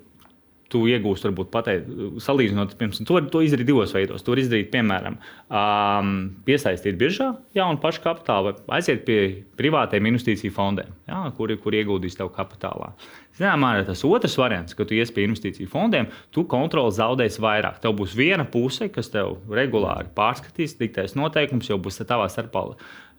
[0.74, 1.90] tu iegūsi, varbūt pateikt,
[2.26, 4.26] salīdzinot, piemēram, to, to izdarīt divos veidos.
[4.26, 6.14] To izdarīt, piemēram, um,
[6.48, 9.20] piesaistīt biržā jaunu pašu kapitālu, vai aiziet pie
[9.60, 12.92] privātiem investīciju fondiem, jā, kuri, kuri ieguldīs tev kapitālā.
[13.38, 17.80] Zināmā mērā tas otrs variants, ka tu ies pie investīciju fondiem, tu kontroli zaudēsi vairāk.
[17.82, 22.68] Tev būs viena puse, kas tev regulāri pārskatīs, diktēs noteikumus, jau būs tavā starpā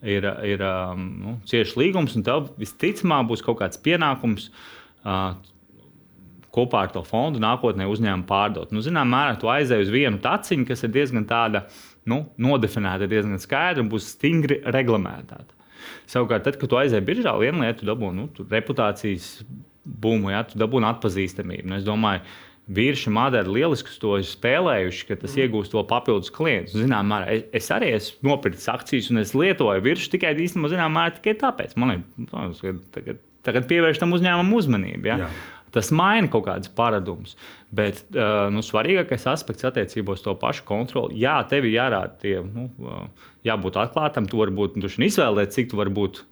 [0.06, 0.62] ir, ir
[1.00, 4.50] nu, cieši līgums, un tev visticamāk būs kaut kāds pienākums.
[5.04, 5.34] Uh,
[6.54, 8.72] kopā ar to fondu nākotnē uzņēmumu pārdot.
[8.74, 11.66] Nu, zinām, mērā tu aizēji uz vienu taciņu, kas ir diezgan tāda
[12.10, 15.50] nu, nodefinēta diezgan skaidri un būs stingri reglamentēta.
[16.08, 19.28] Savukārt, tad, kad tu aizēji biržā, viena lieta, tu dabūji nu, reputācijas
[19.84, 21.68] būmu, ja tu dabūji atpazīstamību.
[21.68, 25.44] Nu, es domāju, ka vīrieši madari lieliski to spēlējuši, ka tas mm.
[25.44, 26.76] iegūst to papildus klientus.
[26.78, 30.94] Zinām, mērā, es, es arī esmu nopircis akcijas un es lietoju virsmu tikai īstenībā, zinām,
[30.96, 31.74] mērā, tikai tāpēc.
[31.80, 31.98] Man
[32.30, 35.10] liekas, tagad, tagad pievērš tam uzņēmumam uzmanību.
[35.12, 35.18] Ja?
[35.26, 35.30] Jā.
[35.74, 37.34] Tas maina kaut kādas paradumus.
[37.74, 41.18] Bet uh, nu, svarīgākais aspekts attiecībā uz to pašu kontroli.
[41.24, 44.28] Jā, tev ir jārāda tie, nu, uh, jābūt atklātam.
[44.30, 46.22] Tu vari būt izvēlēties, cik tu vari būt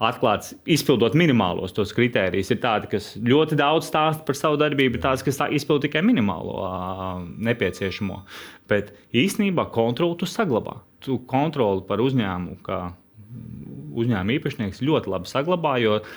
[0.00, 2.52] atklāts, izpildot minimālos tos kritērijus.
[2.52, 6.02] Ir tādi, kas ļoti daudz stāsta par savu darbību, ir tādi, kas tā izpild tikai
[6.04, 6.56] minimālo
[7.48, 8.22] nepieciešamo.
[8.68, 10.78] Bet īsnībā kontroli tu saglabā.
[11.04, 12.82] Tu kontroli par uzņēmumu, kā
[14.00, 16.12] uzņēmuma īpašnieks, ļoti labi saglabā, jo uh,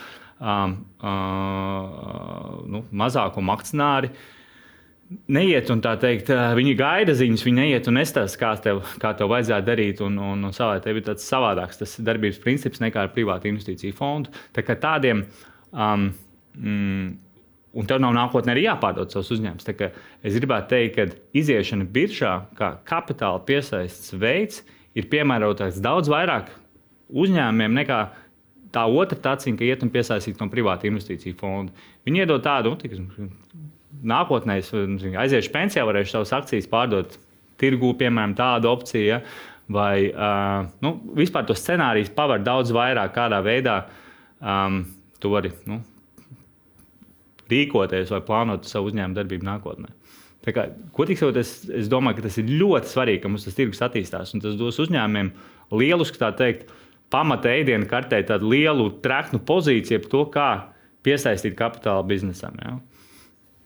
[2.73, 4.23] nu, mazākuma akcionāri uh,
[5.31, 9.31] neiet un tā teikt, viņi gaida ziņas, viņi neiet un nestāsta, kā tev, kā tev
[9.33, 10.03] vajadzētu darīt.
[10.05, 13.97] Un, un, un savā tev ir tāds savādāks tas darbības princips nekā ar privātu investīciju
[13.97, 14.33] fondu.
[14.55, 15.27] Tā kā tādiem.
[15.71, 16.09] Um,
[16.57, 17.11] mm,
[17.73, 19.65] Un tev nav nākotnē arī jāpārdod savus uzņēmumus.
[20.21, 24.59] Es gribētu teikt, ka iziešana biržā, kā kapitāla piesaistes veids,
[24.93, 26.51] ir piemērotāks daudz vairāk
[27.09, 27.97] uzņēmumiem nekā
[28.73, 31.85] tā otra taciņa, ka iet un piesaistīt no privāta investīciju fonda.
[32.07, 33.29] Viņi iedod tādu, nu,
[34.13, 37.17] nākotnē es aiziešu pensijā, varēšu savas akcijas pārdot
[37.61, 39.05] tirgū, piemēram, tādu opciju.
[39.07, 39.21] Ja?
[39.73, 43.77] Vai uh, nu, vispār tos scenārijus paver daudz vairāk, kādā veidā
[44.41, 44.81] um,
[45.23, 45.79] tu vari nu,
[47.51, 49.93] rīkoties vai plānot savu uzņēmumu darbību nākotnē.
[50.43, 53.79] Kā, Kodīgi sakot, es, es domāju, ka tas ir ļoti svarīgi, ka mums tas tirgus
[53.85, 54.33] attīstās.
[54.43, 55.29] Tas dos uzņēmumiem
[55.79, 56.67] lielu, tā teikt,
[57.13, 60.49] pamata ēdienu kartē, tādu lielu treknu pozīciju par to, kā
[61.05, 62.57] piesaistīt kapitālu biznesam.
[62.63, 62.79] Ja?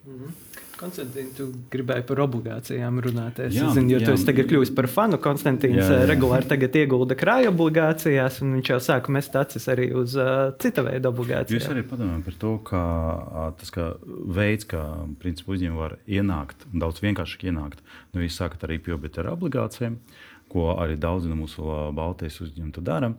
[0.07, 0.43] Mhm.
[0.77, 3.39] Konstantīns, tu gribēji par obligācijām runāt.
[3.41, 5.17] Es jā, zinu, jo jā, tu esi tagad kļuvis par fanu.
[5.21, 6.03] Konstantīns jā, jā.
[6.03, 10.85] Eh, regulāri iegulda krāja obligācijās, un viņš jau sāka mest acis arī uz uh, cita
[10.85, 11.57] veida obligācijām.
[11.57, 12.83] Jūs arī padomājat par to, ka
[13.57, 13.87] tas kā
[14.37, 14.83] veids, kā
[15.25, 17.81] uzņēmumi var ienākt, daudz vienkāršāk ienākt.
[18.13, 19.97] Nu, jūs sākat ar IPO, bet ar obligācijām,
[20.51, 23.11] ko arī daudzi no mūsu Baltijas uzņēmumiem dara.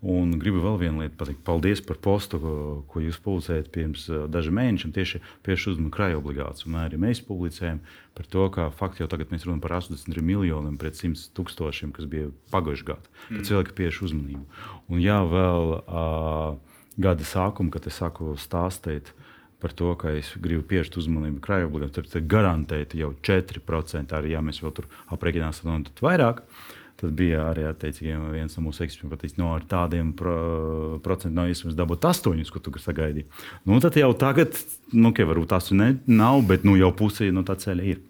[0.00, 1.42] Un gribu vēl vienu lietu pateikt.
[1.44, 2.52] Paldies par postu, ko,
[2.88, 4.94] ko jūs publicējat pirms dažiem mēnešiem.
[4.96, 6.78] Tieši pievērš uzmanību krājuma obligācijām.
[6.80, 7.82] Arī mēs publicējam
[8.16, 12.08] par to, ka faktiski jau tagad mēs runājam par 83 miljoniem pret 100 tūkstošiem, kas
[12.08, 13.12] bija pagājušajā gadā.
[13.28, 13.44] Mm.
[13.50, 14.64] Cilvēki pievērš uzmanību.
[14.88, 19.12] Un jā, vēl uh, gada sākumā, kad es sāku stāstīt
[19.60, 24.16] par to, ka es gribu pievērst uzmanību krājuma obligācijām, tad garantēti jau 4%.
[24.16, 26.44] Arī ja mēs vēl tur aprēķināsim, tad vairāk.
[26.44, 27.64] Uh, Tad bija arī
[28.34, 30.34] viens no mūsu ekspertiem, kas teica, no ar tādiem pro,
[31.00, 33.24] procentiem nav iespējams dabūt astoņus, ko tu sagaidīji.
[33.64, 34.58] Nu, tad jau tagad,
[34.92, 38.04] nu, okay, varbūt tas nav, bet nu, jau pusē no tā ceļa ir.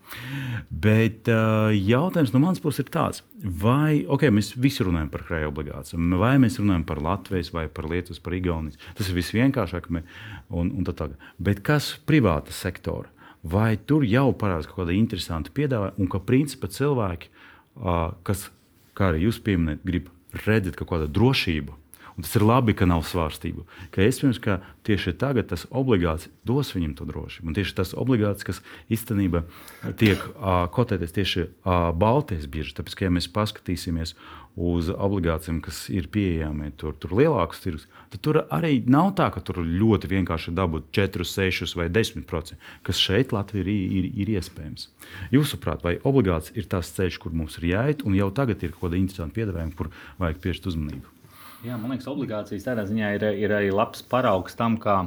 [0.70, 3.22] Bet uh, jautājums no manas puses ir tāds,
[3.62, 7.86] vai okay, mēs visi runājam par krājuma obligācijām, vai mēs runājam par Latvijas, vai par
[7.90, 8.82] Lietuvas, par Igaunijas.
[8.98, 11.30] Tas ir visvienkāršāk, un, un tā tālāk.
[11.38, 13.12] Bet kas privāta sektora?
[13.40, 17.30] Vai tur jau parādās kaut kāda interesanta piedāvājuma, un ka principā cilvēki,
[17.80, 18.50] uh, kas
[19.00, 20.10] kā arī jūs pieminējat, grib
[20.44, 21.79] redzēt kaut kādu drošību.
[22.20, 23.62] Un tas ir labi, ka nav svārstību.
[23.94, 27.46] Ka iespējams, ka tieši tagad tas obligāts dos viņam to drošību.
[27.48, 28.58] Un tieši tas obligāts, kas
[28.92, 29.40] īstenībā
[29.96, 32.74] tiek uh, kotēties tieši uh, Baltijas bieži.
[32.76, 34.12] Tāpēc, ka ja mēs paskatīsimies
[34.60, 39.40] uz obligācijām, kas ir pieejami tur, tur lielākus tirgus, tad tur arī nav tā, ka
[39.40, 43.70] tur ļoti vienkārši dabūt 4, 6 vai 10%, kas šeit Latvijā ir,
[44.02, 44.90] ir, ir iespējams.
[45.32, 48.90] Jūsuprāt, vai obligāts ir tas ceļš, kur mums ir jāiet, un jau tagad ir kaut
[48.90, 49.88] kāda interesanta piedāvājuma, kur
[50.20, 51.16] vajag piešķirt uzmanību?
[51.64, 55.02] Jā, man liekas, obligācijas tādā ziņā ir, ir arī labs paraugs tam, kā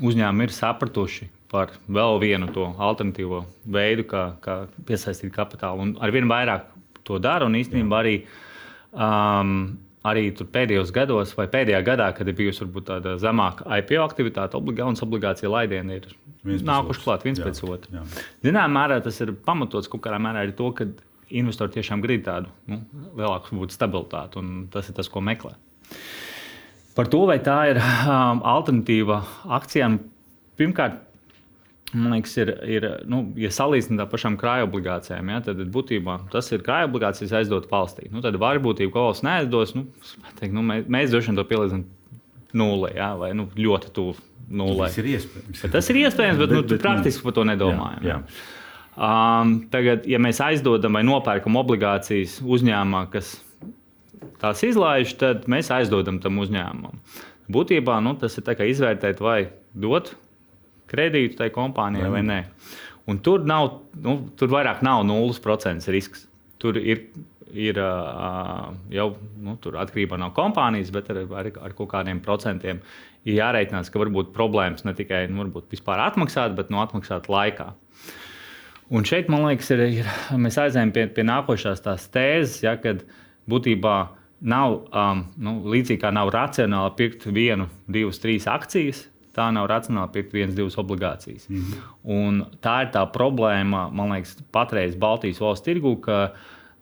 [0.00, 3.44] uzņēmumi ir sapratuši par vēl vienu to alternatīvo
[3.76, 4.56] veidu, kā, kā
[4.88, 5.84] piesaistīt kapitālu.
[5.84, 6.70] Un ar vien vairāk
[7.06, 7.46] to dara.
[7.46, 8.16] Un īstenībā arī
[8.96, 14.56] Um, arī pēdējos gados, vai pēdējā gadā, kad ir bijusi varbūt, tāda zemāka IPO aktivitāte,
[14.56, 16.06] obligācijas obligācija laidieni ir
[16.46, 18.04] nākuši klāt viens jā, pēc otra.
[18.46, 20.86] Zināmā mērā tas ir pamatots kaut kādā mērā arī to, ka
[21.34, 22.80] investori tiešām grib tādu nu,
[23.18, 25.56] lielāku stabilitāti, un tas ir tas, ko meklē.
[26.96, 29.20] Par to, vai tā ir um, alternatīva
[29.58, 30.00] akcijām,
[30.56, 31.02] pirmkārt,
[31.94, 36.50] Man liekas, ir, ir nu, ja salīdzinām ar pašām krājuma obligācijām, ja, tad būtībā tas
[36.50, 38.08] ir krājuma obligācijas aizdot valstī.
[38.10, 39.84] Nu, tad varbūtība, ka valsts neaizdos, nu,
[40.40, 41.86] teik, nu, mēs, mēs droši vien to pielīdzinām
[42.58, 44.16] nulē, ja, vai nu, ļoti tuvu
[44.50, 44.90] nulē.
[44.90, 45.62] Tas ir iespējams.
[45.62, 48.02] Bet tas ir iespējams, bet, bet, nu, bet praktiski par to nedomājam.
[48.02, 48.44] Jā, jā.
[48.96, 53.36] Um, tagad, ja mēs aizdodam vai nopērkam obligācijas uzņēmumā, kas
[54.42, 57.00] tās izlaiž, tad mēs aizdodam tam uzņēmumam.
[57.52, 60.14] Būtībā nu, tas ir izvērtēt, vai dot
[60.90, 62.40] kredītu tai kompānijai vai nē.
[63.06, 66.26] Un tur, nav, nu, tur vairāk nav 0% risks.
[66.58, 67.04] Tur ir
[67.56, 69.06] ir jau
[69.42, 72.80] nu, atkarībā no kompānijas, bet ar, ar, ar kaut kādiem procentiem
[73.26, 77.72] ir jāreikinās, ka var būt problēmas ne tikai nu, vispār atmaksāt, bet no atmaksāt laikā.
[78.94, 83.02] Un šeit, man liekas, ir, ir, mēs aizējām pie, pie nākošās tās tēzes, ja, kad
[83.50, 83.96] būtībā
[84.40, 89.06] nav um, nu, līdzīgi kā nav racionāli pirkt vienu, divas, trīs akcijas.
[89.36, 91.48] Tā nav racionāli pirkt vienas, divas obligācijas.
[91.48, 91.80] Mm -hmm.
[92.04, 96.32] Un tā ir tā problēma, man liekas, patreiz Baltijas valsts tirgū, ka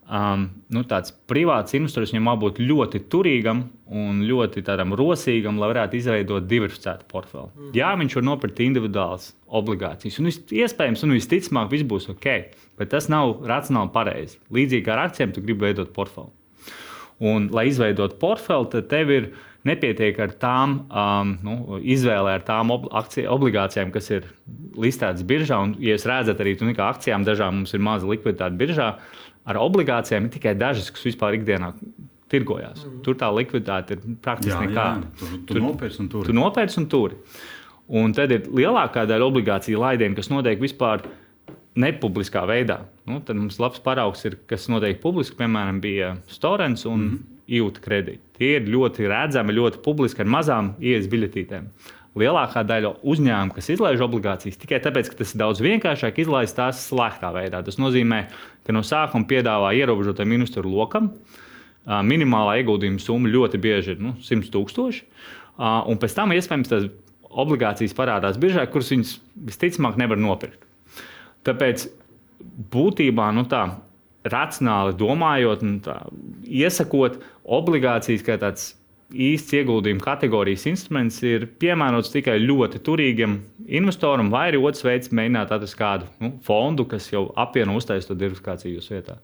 [0.09, 4.63] um, nu, tāds privāts investors viņam jābūt ļoti turīgam un ļoti
[4.95, 7.49] rosīgam, lai varētu izveidot diversificētu portfeli.
[7.55, 7.71] Mm.
[7.73, 10.25] Jā, viņš var nopirkt individuālas obligācijas, un
[10.61, 12.27] iespējams, un visticamāk, viss būs ok,
[12.77, 14.39] bet tas nav racionāli pareizi.
[14.49, 16.31] Līdzīgi ar akcijiem, tu gribi veidot portfeli.
[17.23, 19.27] Un, lai izveidotu portfeli, tad tev ir
[19.65, 24.27] nepietiek ar tām um, nu, izvēlē, ar tām ob akciju, obligācijām, kas ir
[24.77, 25.61] listētas biržā.
[25.63, 28.89] Un, ja jūs redzat, arī tur kā akcijām dažām mums ir maza likviditāte biržā,
[29.47, 31.71] ar obligācijām ir tikai dažas, kas vispār ikdienā
[32.31, 32.83] tirgojās.
[32.83, 33.01] Mm.
[33.05, 35.11] Tur tā likviditāte ir praktiski nekāda.
[35.15, 36.29] Tu, tu, tu nopērci un turi.
[36.29, 37.19] Tu nopērci un turi.
[37.95, 41.05] Un tad ir lielākā daļa obligāciju laidienu, kas notiek vispār
[41.79, 42.81] nepubliskā veidā.
[43.07, 47.23] Nu, tad mums labs paraugs ir, kas notiek publiski, piemēram, bija Storens un mm.
[47.45, 48.23] Jūta kredīti.
[48.39, 51.67] Tie ir ļoti redzami, ļoti publiski ar mazām ielas biļetītēm
[52.15, 56.85] lielākā daļa uzņēmumu, kas izlaiž obligācijas, tikai tāpēc, ka tas ir daudz vienkāršāk izlaist tās
[56.87, 57.61] slēgtā veidā.
[57.65, 58.21] Tas nozīmē,
[58.65, 61.11] ka no sākuma piedāvā ierobežotam investoru lokam.
[61.85, 65.03] Minimālā ieguldījuma summa ļoti bieži ir nu, 100 tūkstoši.
[65.91, 66.87] Un pēc tam iespējams tas
[67.45, 69.17] obligācijas parādās biržā, kuras viņas
[69.51, 70.64] visticamāk nevar nopirkt.
[71.45, 71.87] Tāpēc
[72.73, 73.67] būtībā nu, tā
[74.25, 75.99] racionāli domājot, tā,
[76.49, 77.19] iesakot
[77.57, 78.73] obligācijas kā tāds
[79.13, 85.53] īsts ieguldījuma kategorijas instruments ir piemērots tikai ļoti turīgam investoram, vai arī otrs veids- mēģināt
[85.53, 89.17] atrast kādu nu, fondu, kas jau apvieno uztaisīt to diversifikāciju jūsu vietā.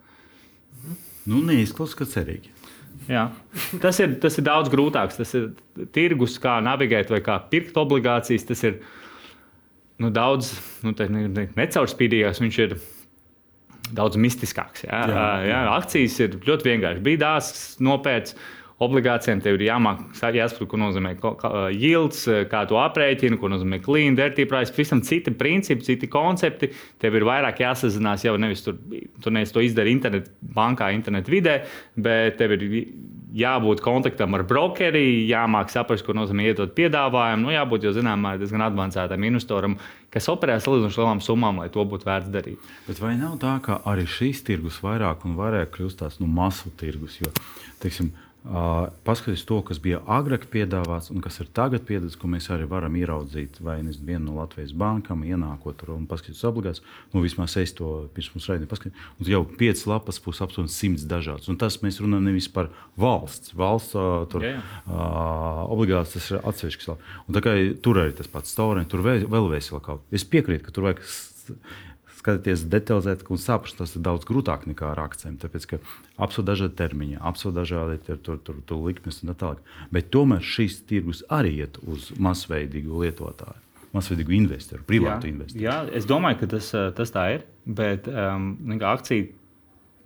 [1.26, 2.50] Nu, neizklausās, ka cerīgi.
[3.10, 3.28] Jā.
[3.82, 5.18] Tas, ir, tas ir daudz grūtāks.
[5.18, 5.52] Tas ir
[5.94, 8.46] tirgus, kā navigēt vai kā pirkt obligācijas.
[8.48, 8.80] Tas ir
[10.02, 10.54] nu, daudz
[10.86, 12.42] nu, ne, ne, necaurspīdīgāks.
[12.44, 12.80] Viņš ir
[13.96, 14.86] daudz mistiskāks.
[14.88, 15.04] Jā.
[15.12, 15.62] Jā, jā.
[15.76, 17.06] Akcijas ir ļoti vienkārši.
[17.06, 18.36] Bija dāsas, nopērts
[18.82, 21.12] obligācijām tev ir jāmāk, jāsaprot, ko nozīmē
[21.76, 24.74] yields, kā to aprēķina, ko nozīmē clean, dirty price.
[24.74, 26.72] Visam citi principi, citi koncepti.
[27.02, 28.80] Tev ir vairāk jāsazinās jau nevis tur,
[29.22, 31.60] tu nevis to izdari internet bankā, internet vidē,
[32.02, 32.66] bet tev ir
[33.32, 37.46] jābūt kontaktam ar brokeri, jāmāk saprast, ko nozīmē iedot piedāvājumu.
[37.46, 39.78] Nu, jābūt jau zināmā diezgan avansētam investoram,
[40.12, 42.72] kas operē salīdzinoši lielām summām, lai to būtu vērts darīt.
[42.88, 46.74] Bet vai nav tā, ka arī šīs tirgus vairāk un vairāk kļūst tās nu, masu
[46.80, 47.22] tirgus?
[47.24, 47.32] Jo,
[47.84, 48.12] teiksim,
[48.42, 52.66] Uh, paskatieties to, kas bija agrāk piedāvāts un kas ir tagad piedāvāts, ko mēs arī
[52.66, 53.60] varam ieraudzīt.
[53.62, 56.82] Vai nu viena no Latvijas bankām ienākot tur un paskatīties obligāts,
[57.14, 59.12] nu vismaz es to pirms mums raidīju, paskatījos.
[59.22, 61.52] Un jau piecas lapas būs aptuveni simts dažādas.
[61.54, 63.54] Un tas mēs runājam nevis par valsts.
[63.62, 64.66] Valsts uh, tur, jā, jā.
[64.88, 66.92] Uh, obligāts tas ir atsevišķs.
[67.28, 67.54] Un tā kā
[67.86, 70.18] tur arī tas pats stāvoklis, tur vēl, vēl vesela kaut kas.
[70.18, 71.06] Es piekrītu, ka tur vajag
[72.22, 75.40] skatīties detalizēti un saprast, tas ir daudz grūtāk nekā ar akcijiem.
[75.42, 75.80] Tāpēc, ka
[76.22, 79.76] absolūti dažādi termiņi, absolūti dažādi tur, tur, tur, tur likmes un tā tālāk.
[79.94, 83.60] Bet tomēr šīs tirgus arī iet uz masveidīgu lietotāju.
[83.92, 85.64] Masveidīgu investoru, privātu jā, investoru.
[85.66, 87.46] Jā, es domāju, ka tas, eh, tas tā ir.
[87.66, 88.54] Bet um,
[88.88, 89.34] akciju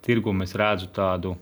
[0.06, 1.36] tirgu mēs redzam tādu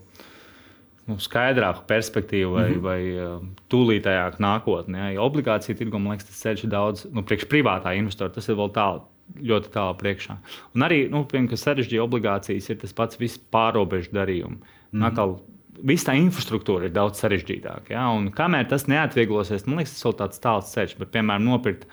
[1.05, 2.85] nu, skaidrāku perspektīvu vai, mm -hmm.
[2.85, 5.01] vai uh, tūlītējāku nākotni.
[5.13, 5.21] Ja.
[5.21, 8.71] Obligācija tirgu man liekas, tas ceļš ir daudz, nu, priekš privātā investora tas ir vēl
[8.73, 9.03] tālu
[9.35, 10.37] ļoti tālu priekšā.
[10.75, 14.61] Un arī, nu, kas sarežģīja obligācijas, ir tas pats viss pārobežu darījums.
[14.61, 15.07] Mm -hmm.
[15.09, 15.39] Atkal,
[15.83, 17.91] Visa tā infrastruktūra ir daudz sarežģītāka.
[17.91, 18.07] Ja?
[18.15, 20.97] Un kamēr tas neatvieglosies, man liekas, tas ir tāds tāls ceļš.
[21.01, 21.87] Bet, piemēram, nopirkt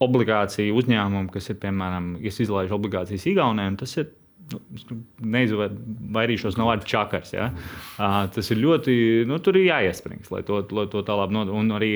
[0.00, 4.08] obligāciju uzņēmumu, kas ir, piemēram, izlaiž obligācijas Igaunijai, tas ir
[5.36, 7.32] neizvairīšos no vārda čakars.
[7.34, 7.50] Ja?
[7.98, 8.94] Uh, tas ir ļoti,
[9.28, 11.58] nu, tur ir jāiesprings, lai to, lai to tālāk nodarītu.
[11.58, 11.92] Un arī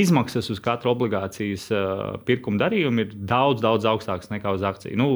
[0.00, 4.98] izmaksas uz katru obligācijas uh, pirkumu darījumu ir daudz, daudz augstākas nekā uz akciju.
[5.00, 5.10] Nu,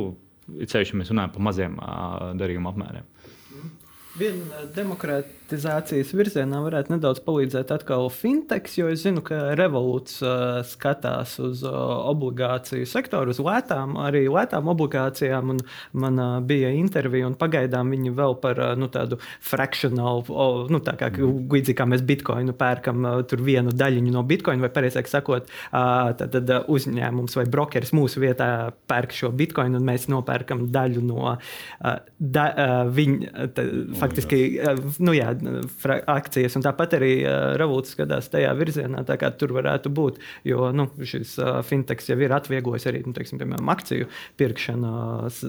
[0.49, 3.09] Ceļš, ja mēs runājam par maziem uh, darījumu apmēriem.
[4.19, 10.61] Viena demokrātija automatizācijas virzienā varētu nedaudz palīdzēt atkal fintechs, jo es zinu, ka Revolūts uh,
[10.63, 11.73] skatās uz uh,
[12.11, 15.59] obligāciju sektoru, uz lētām, arī lētām obligācijām.
[15.93, 20.81] Man uh, bija intervija, un pagaidām viņi vēl par uh, nu, tādu fractional, uh, nu,
[20.85, 21.49] tā kā mm.
[21.49, 26.13] līdzīgi kā mēs bitkoinu pērkam uh, tur vienu daļiņu no bitkoina, vai pareizāk sakot, uh,
[26.19, 31.07] tad, tad uh, uzņēmums vai brokeris mūsu vietā pērk šo bitkoinu, un mēs nopērkam daļu
[31.09, 33.65] no uh, da, uh, viņa, tā,
[33.99, 35.33] faktiski, uh, nu jā,
[36.09, 36.57] akcijas.
[36.59, 37.13] Un tāpat arī
[37.61, 40.21] Revolūts skatās tajā virzienā, tā kā tur varētu būt.
[40.49, 41.37] Jo nu, šis
[41.69, 44.09] fintechs jau ir atvieglojis arī nu, teiksim, piemēram, akciju
[44.41, 44.93] pirkšanu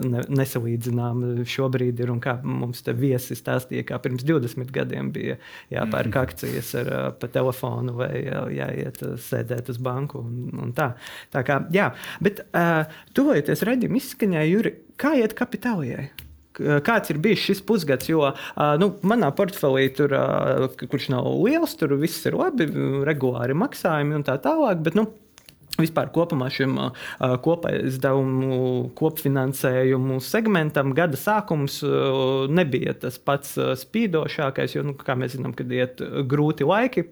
[0.10, 2.14] ne, nesalīdzinām šobrīd ir.
[2.14, 5.38] Un kā mums te viesi stāstīja, kā pirms 20 gadiem bija
[5.74, 6.22] jāpērk mm.
[6.24, 8.14] akcijas ar, pa telefonu vai
[8.56, 10.24] jāiet sēdēt uz banku.
[10.24, 10.92] Un, un tā.
[11.34, 11.92] tā kā, jā,
[12.24, 12.86] bet uh,
[13.18, 16.10] tuvojoties redzim izskaņai, Juri, kā iet kapitālijai?
[16.86, 18.10] Kāds ir bijis šis pusgads.
[18.12, 18.34] Jo
[18.82, 20.16] nu, manā portfelī, tur,
[20.82, 22.70] kurš nav liels, tur viss ir labi,
[23.08, 24.84] regulāri maksājumi un tā tālāk.
[24.86, 25.08] Bet, nu,
[25.78, 26.74] Vispār kopumā šim
[27.46, 31.78] kopizdevumu, kopfinansējumu segmentam gada sākums
[32.52, 33.54] nebija tas pats
[33.84, 36.02] spīdošākais, jo, nu, kā mēs zinām, kad iet
[36.32, 37.06] grūti laiki,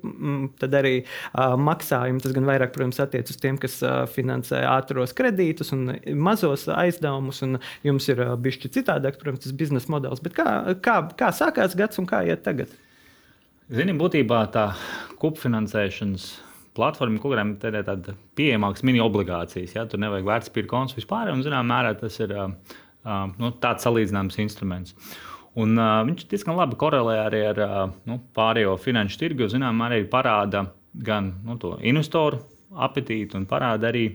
[0.59, 0.95] tad arī
[1.37, 3.77] maksājumi, tas gan vairāk, protams, attiec uz tiem, kas
[4.15, 10.23] finansē ātros kredītus un mazos aizdevumus, un jums ir bišķi citādāk, protams, tas biznesa modelis.
[10.25, 12.73] Bet kā, kā, kā sākās gads un kā iet tagad?
[13.71, 14.71] Zini, būtībā tā
[15.21, 16.46] kopfinansēšanas
[16.77, 19.75] platforma, kurām ir tāda pieejamāka mini obligācijas.
[19.75, 19.85] Ja?
[19.89, 22.51] Tur nevajag vērtspapīra konts vispār, un zināmā mērā tas ir uh,
[23.37, 24.95] nu, tāds salīdzināms instruments.
[25.57, 27.77] Un, uh, viņš diezgan labi korelē arī ar uh,
[28.09, 32.43] nu, pārējo finanšu tirgu, jo zināmā mērā parāda gan nu, to investoru
[32.77, 34.05] apetīti, un parāda arī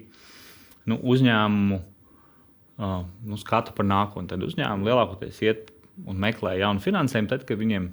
[0.90, 4.30] nu, uzņēmumu uh, nu, skatu par nākotni.
[4.30, 5.74] Tad uzņēmumi lielākoties iet
[6.06, 7.90] un meklē jaunu finansējumu, tad, kad viņiem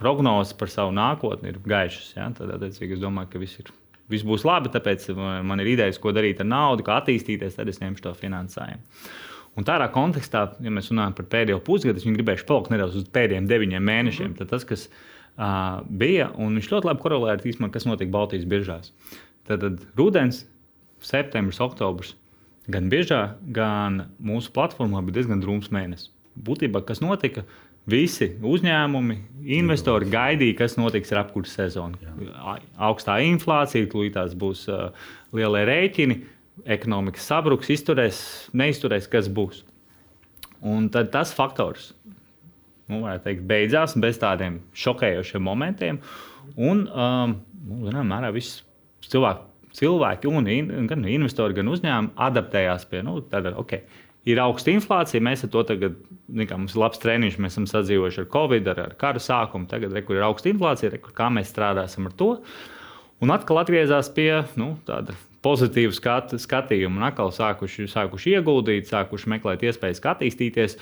[0.00, 2.14] prognozes par savu nākotni ir gaišas.
[2.16, 2.30] Ja?
[2.36, 3.70] Tad, attiecīgi, es domāju, ka viss ir
[4.10, 5.08] viss būs labi, tāpēc
[5.46, 8.82] man ir idejas, ko darīt ar naudu, kā attīstīties, tad es ņemšu to finansējumu.
[9.58, 13.48] Un tādā kontekstā, ja mēs runājam par pēdējo pusgadu, es gribēju palikt nedaudz uz pēdējiem
[13.50, 14.28] deviņiem mēnešiem.
[14.28, 14.38] Mm -hmm.
[14.38, 18.46] Tad tas, kas uh, bija, un viņš ļoti labi korelē ar to, kas notika Baltijas
[18.46, 18.92] biržās.
[19.46, 20.46] Tad, tad rudens,
[21.00, 22.14] septembris, oktobris,
[22.68, 26.10] gan biežā, gan mūsu platformā bija diezgan drūms mēnesis.
[26.38, 27.44] Būtībā, kas notika,
[27.88, 29.16] Visi uzņēmumi,
[29.56, 31.98] investori gaidīja, kas notiks ar apkursu sezonu.
[32.04, 32.58] Jā.
[32.90, 34.90] Augstā inflācija, tūlītās būs uh,
[35.36, 36.18] lielie rēķini,
[36.76, 38.20] ekonomika sabruks, izturēs,
[38.52, 39.62] neizturēs, kas būs.
[40.60, 41.94] Un tad tas faktors,
[42.90, 46.02] nu, teikt, beidzās bez tādiem šokējošiem momentiem.
[46.60, 48.60] Un, um, nu, zinām, mērā, viss
[49.08, 49.46] cilvēki,
[49.80, 53.86] cilvēki un in, gan investori, gan uzņēmumi adaptējās pie nu, tāda, okay,
[54.28, 55.22] ir augsta inflācija.
[55.24, 55.96] Mēs to tagad,
[56.28, 59.68] kā mums ir labs treniņš, mēs esam sadzīvojuši ar Covid, ar, ar kara sākumu.
[59.70, 62.30] Tagad re, ir augsta inflācija, re, kā mēs strādāsim ar to.
[63.20, 64.30] Un atkal atgriezās pie
[64.60, 70.76] nu, tāda pozitīva skat, skatījuma, un atkal sākuši, sākuši ieguldīt, sākuši meklēt iespējas attīstīties.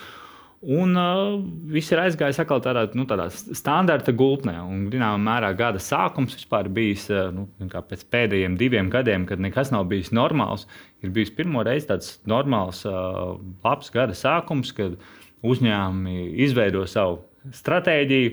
[0.59, 1.37] Un uh,
[1.71, 4.57] viss ir aizgājis atkal tādā, nu, tādā standarta gultnē.
[4.67, 9.71] Un, zināmā mērā, gada sākums vispār bijis uh, nu, pēc pēdējiem diviem gadiem, kad nekas
[9.71, 10.67] nav bijis normāls.
[11.07, 14.99] Ir bijis pirmo reizi tāds normāls, uh, labs gada sākums, kad
[15.47, 17.21] uzņēmumi izveido savu
[17.55, 18.33] stratēģiju,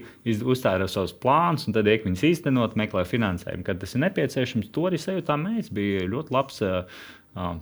[0.50, 3.68] uzstāda savus plānus, un tad ik viņus īstenot, meklē finansējumu.
[3.68, 5.70] Kad tas ir nepieciešams, to arī sajūtām mēs.
[5.78, 7.06] Bija ļoti labs uh,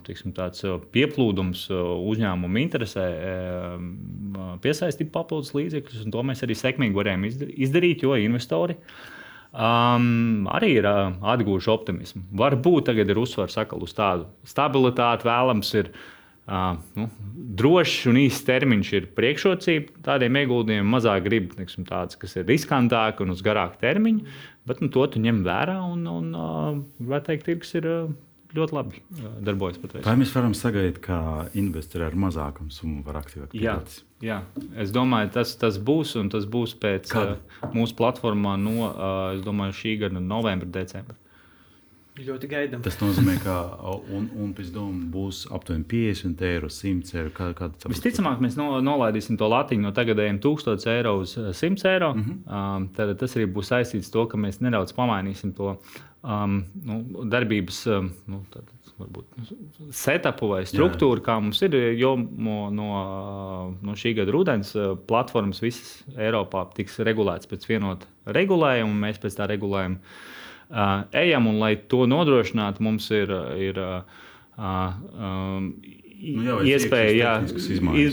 [0.06, 0.62] tiksim, tāds
[0.94, 3.08] pieplūdums uzņēmumu interesē
[4.62, 7.26] piesaistīt papildus līdzekļus, un to mēs arī sekmīgi varējām
[7.66, 8.78] izdarīt, jo investori
[9.54, 12.24] um, arī ir uh, atguvuši optimismu.
[12.38, 17.08] Varbūt tagad ir uzsvars uz tādu stabilitāti, vēlams ir uh, nu,
[17.58, 23.26] drošs un īsts termiņš ir priekšrocība tādiem ieguldījumiem, mazāk grib tiksim, tāds, kas ir riskantāki
[23.26, 24.36] un uz garāku termiņu,
[24.70, 27.90] bet nu, to tu ņem vērā un, un uh, teikt, tirgus ir.
[27.90, 28.14] Uh,
[28.54, 29.02] ļoti labi
[29.44, 29.80] darbojas.
[29.82, 30.04] Patreiz.
[30.06, 31.18] Vai mēs varam sagaidīt, ka
[31.58, 34.02] investori ar mazāku summu var aktīvāk piedalīties?
[34.24, 37.36] Jā, jā, es domāju, tas, tas būs un tas būs pēc Kad?
[37.74, 38.90] mūsu platformā no
[39.44, 41.18] domāju, šī gada novembra, decembra.
[42.14, 42.82] Ļoti gaidām.
[42.84, 43.54] Tas nozīmē, ka
[44.14, 47.32] un, un pēc tam būs aptuveni 50 eiro, 100 eiro.
[47.34, 52.12] Kā, kā Visticamāk, mēs no, nolaidīsim to latiņu no tagadējiem 1000 eiro uz 100 eiro.
[52.14, 52.76] Mm -hmm.
[52.76, 55.74] um, tad tas arī būs saistīts ar to, ka mēs nedaudz pamainīsim to
[56.22, 57.00] um, nu,
[57.34, 58.44] darbības um, nu,
[58.98, 59.24] varbūt,
[59.90, 61.24] setupu vai struktūru, jā.
[61.26, 61.74] kā mums ir.
[61.98, 62.88] Jo no, no,
[63.82, 64.70] no šī gada rudens
[65.06, 69.98] platformas visas Eiropā tiks regulētas pēc vienota regulējuma, un mēs pēc tā regulējuma
[71.24, 71.50] ejam.
[71.50, 73.34] Un, lai to nodrošinātu, mums ir.
[73.68, 73.84] ir
[74.58, 75.74] um,
[76.24, 77.32] Nu, jā, iespēja, jā,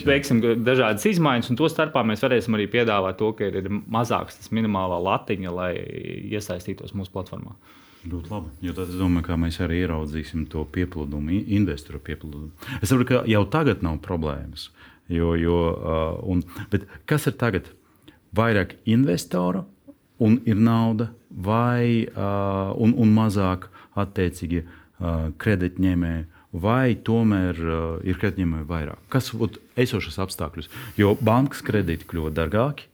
[0.04, 4.52] veiksim dažādas izmaiņas, un to starpā mēs varēsim arī piedāvāt to, ka ir, mazāks tas
[4.52, 5.70] minimālā latiņa, lai
[6.34, 7.56] iesaistītos mūsu platformā.
[8.02, 8.52] Ļoti labi.
[8.66, 12.50] Jo tad es domāju, ka mēs arī ieraudzīsim to pieplūdumu, investoru pieplūdumu.
[12.82, 14.68] Es saprotu, ka jau tagad nav problēmas.
[15.12, 15.60] Jo, jo,
[16.28, 16.42] un,
[17.10, 17.70] kas ir tagad?
[18.36, 19.66] Vairāk investoru
[20.22, 23.68] un ir nauda, vai uh, un, un mazāk
[24.00, 26.28] attiecīgi uh, kreditņēmēji,
[26.62, 29.02] vai tomēr uh, ir kreditņēmēji vairāk?
[29.14, 30.70] Kas ir esošas apstākļus?
[31.00, 32.88] Jo bankas kredīti kļuva dārgāki.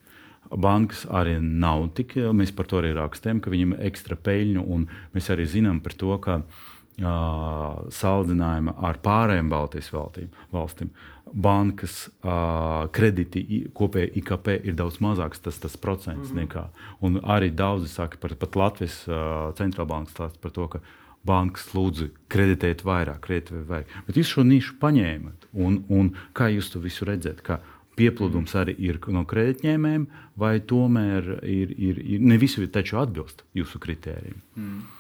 [0.47, 4.85] Bankas arī nav tik, mēs par to arī rakstām, ka viņiem ir ekstra peļņu, un
[5.11, 6.61] mēs arī zinām par to, ka uh,
[6.97, 10.89] saldinājuma ar pārējām Baltijas valstīm, valstīm
[11.33, 16.41] bankas uh, kredīti kopēji IKP ir daudz mazāks, tas, tas procents mm -hmm.
[16.41, 16.67] nekā.
[17.01, 20.79] Un arī daudzi saka, par, pat Latvijas uh, centrālbankas stāsta par to, ka
[21.23, 23.85] bankas lūdzu kreditēt vairāk, kreditēt vairāk.
[24.07, 27.41] Bet jūs šo nišu paņēmat, un, un kā jūs to visu redzat?
[27.41, 27.59] Kā
[27.97, 33.79] pieplūdums arī ir no kreditņēmējiem, vai tomēr ir, ir, ir ne visi taču atbilst jūsu
[33.79, 34.41] kritērijiem?
[34.55, 34.96] Mm.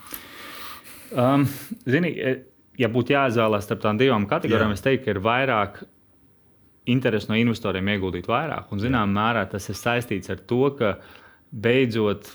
[1.11, 1.45] Um,
[1.87, 2.33] zini, e,
[2.79, 4.79] ja būtu jāizvēlās starp tām divām kategorijām, Jā.
[4.79, 5.79] es teiktu, ka ir vairāk
[6.87, 8.71] interesi no investoriem ieguldīt vairāk.
[8.71, 10.97] Un, zināmā mērā tas ir saistīts ar to, ka
[11.47, 12.27] beidzot,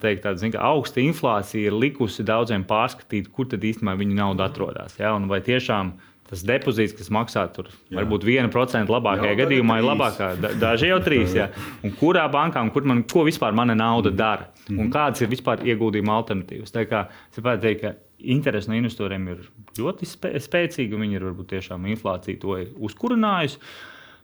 [0.00, 4.96] teikt, tāda, zin, augsta inflācija ir likusi daudziem pārskatīt, kur tad īstenībā viņa nauda atrodas.
[5.00, 5.12] Ja?
[5.16, 5.92] Un vai tiešām
[6.30, 7.98] tas depozīts, kas maksā tur jā.
[7.98, 11.36] varbūt 1% labākajā jau gadījumā, ir labākā, daži jau 3%.
[11.36, 11.50] Ja?
[11.84, 14.18] Un kurā bankā un kur man, ko vispār mana nauda mm.
[14.18, 14.48] dara?
[14.70, 14.94] Un mhm.
[14.94, 16.72] kādas ir vispār ieguldījuma alternatīvas?
[16.72, 17.94] Tā kā es gribētu teikt, ka
[18.32, 19.42] interese no investoriem ir
[19.78, 22.56] ļoti spēcīga, un viņi ir varbūt tiešām inflāciju to
[22.88, 23.60] uzkurinājusi.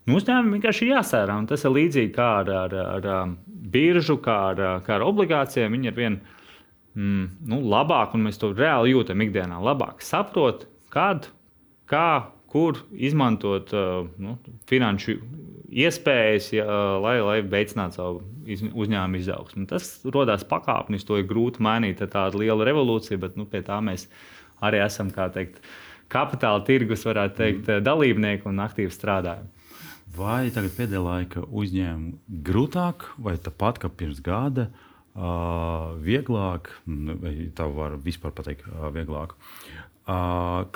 [0.08, 1.36] Nu, uzņēmumiem vienkārši ir jāsērā.
[1.50, 3.34] Tas ir līdzīgi kā ar, ar, ar, ar
[3.74, 5.76] biržu, kā ar, kā ar obligācijām.
[5.76, 6.16] Viņi ir vien
[6.96, 9.60] mm, nu, labāk, un mēs to reāli jūtam ikdienā.
[9.62, 11.28] Labāk saprot, kad,
[11.90, 12.08] kā,
[12.50, 14.36] kur izmantot uh, nu,
[14.70, 15.16] finanšu
[15.70, 16.66] iespējas, ja,
[17.02, 19.66] lai, lai veicinātu savu uzņēmumu izaugsmu.
[19.70, 23.78] Tas radās pakāpeniski, to ir grūti mainīt ar tādu lielu revolūciju, bet nu, pie tā
[23.84, 24.08] mēs
[24.66, 25.62] arī esam, teikt,
[26.10, 27.86] kapitāla tirgus, varētu teikt, mm.
[27.86, 29.48] dalībnieki un aktīvi strādājam.
[30.16, 34.66] Vai tagad pēdējā laika uzņēmumu grūtāk vai tāpat kā pirms gada,
[35.14, 36.72] uh, vieglāk,
[37.22, 39.89] vai tā var vispār pateikt, uh, vieglāk, uh,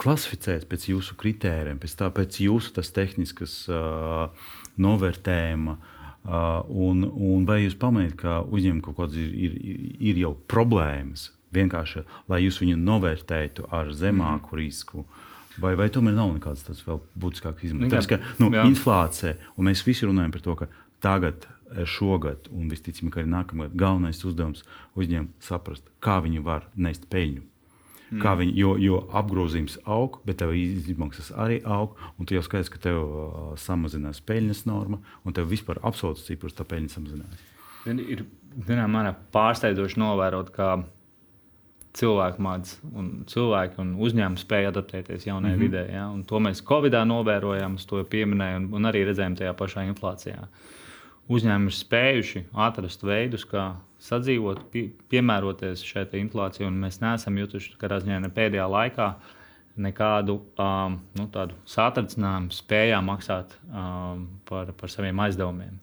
[0.01, 5.77] klasificēt pēc jūsu kritērijiem, pēc, tā, pēc jūsu tehniskas uh, novērtējuma.
[6.25, 9.81] Uh, un, un vai jūs pamanāt, ka uzņēmumam kaut kādas ir, ir,
[10.13, 14.61] ir jau problēmas, vienkārši lai jūs viņu novērtētu ar zemāku mm.
[14.63, 15.05] risku?
[15.05, 15.23] Uh,
[15.63, 18.09] Vai, vai tomēr nav nekāds tāds vēl būtiskāks izmaiņas?
[18.09, 20.69] Tā kā nu, inflācija, un mēs visi runājam par to, ka
[21.05, 21.47] tagad,
[21.91, 24.65] šogad, un visticamāk arī nākamgad, galvenais uzdevums
[24.99, 27.43] uzņēmumam saprast, kā viņi var nest peļņu.
[28.15, 28.39] Mm.
[28.39, 32.79] Viņi, jo, jo apgrozījums aug, bet tev izmaksas arī aug, un tu jau skaidrs, ka
[32.87, 37.47] tev uh, samazinās peļņas norma, un tev vispār absolūts cipars tā peļņa samazinās.
[37.91, 38.25] Ir
[38.69, 40.69] zināmā mērā pārsteidzoši novērot, ka
[41.95, 45.67] cilvēku mācīs, un cilvēki un uzņēmumi spēja adaptēties jaunajai mm -hmm.
[45.69, 45.85] vidē.
[45.93, 46.07] Ja?
[46.11, 50.49] Un to mēs Covid-19 novērojām, to pieminēju, un, un arī redzējām tajā pašā inflācijā.
[51.33, 53.71] Uzņēmumi ir spējuši atrast veidus, kā
[54.05, 59.15] sadzīvot, pie, piemēroties šai inflācijai, mēs neesam jutuši ziņā, pēdējā laikā
[59.81, 61.29] nekādu um, nu,
[61.67, 65.81] satricinājumu, spējām maksāt um, par, par saviem aizdevumiem.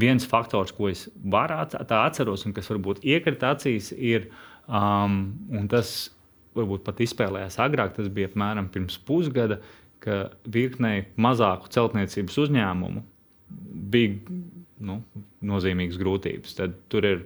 [0.00, 4.30] Viens faktors, ko es varu atceros, un kas varbūt iekrita acīs, ir
[4.70, 6.10] Um, tas
[6.54, 9.58] varbūt pat izspēlējās agrāk, tas bija apmēram pirms pusgada,
[10.00, 13.02] ka virknei mazāku celtniecības uzņēmumu
[13.90, 14.36] bija
[14.84, 15.00] nu,
[15.44, 16.56] nozīmīgas grūtības.
[16.58, 17.22] Tad tur ir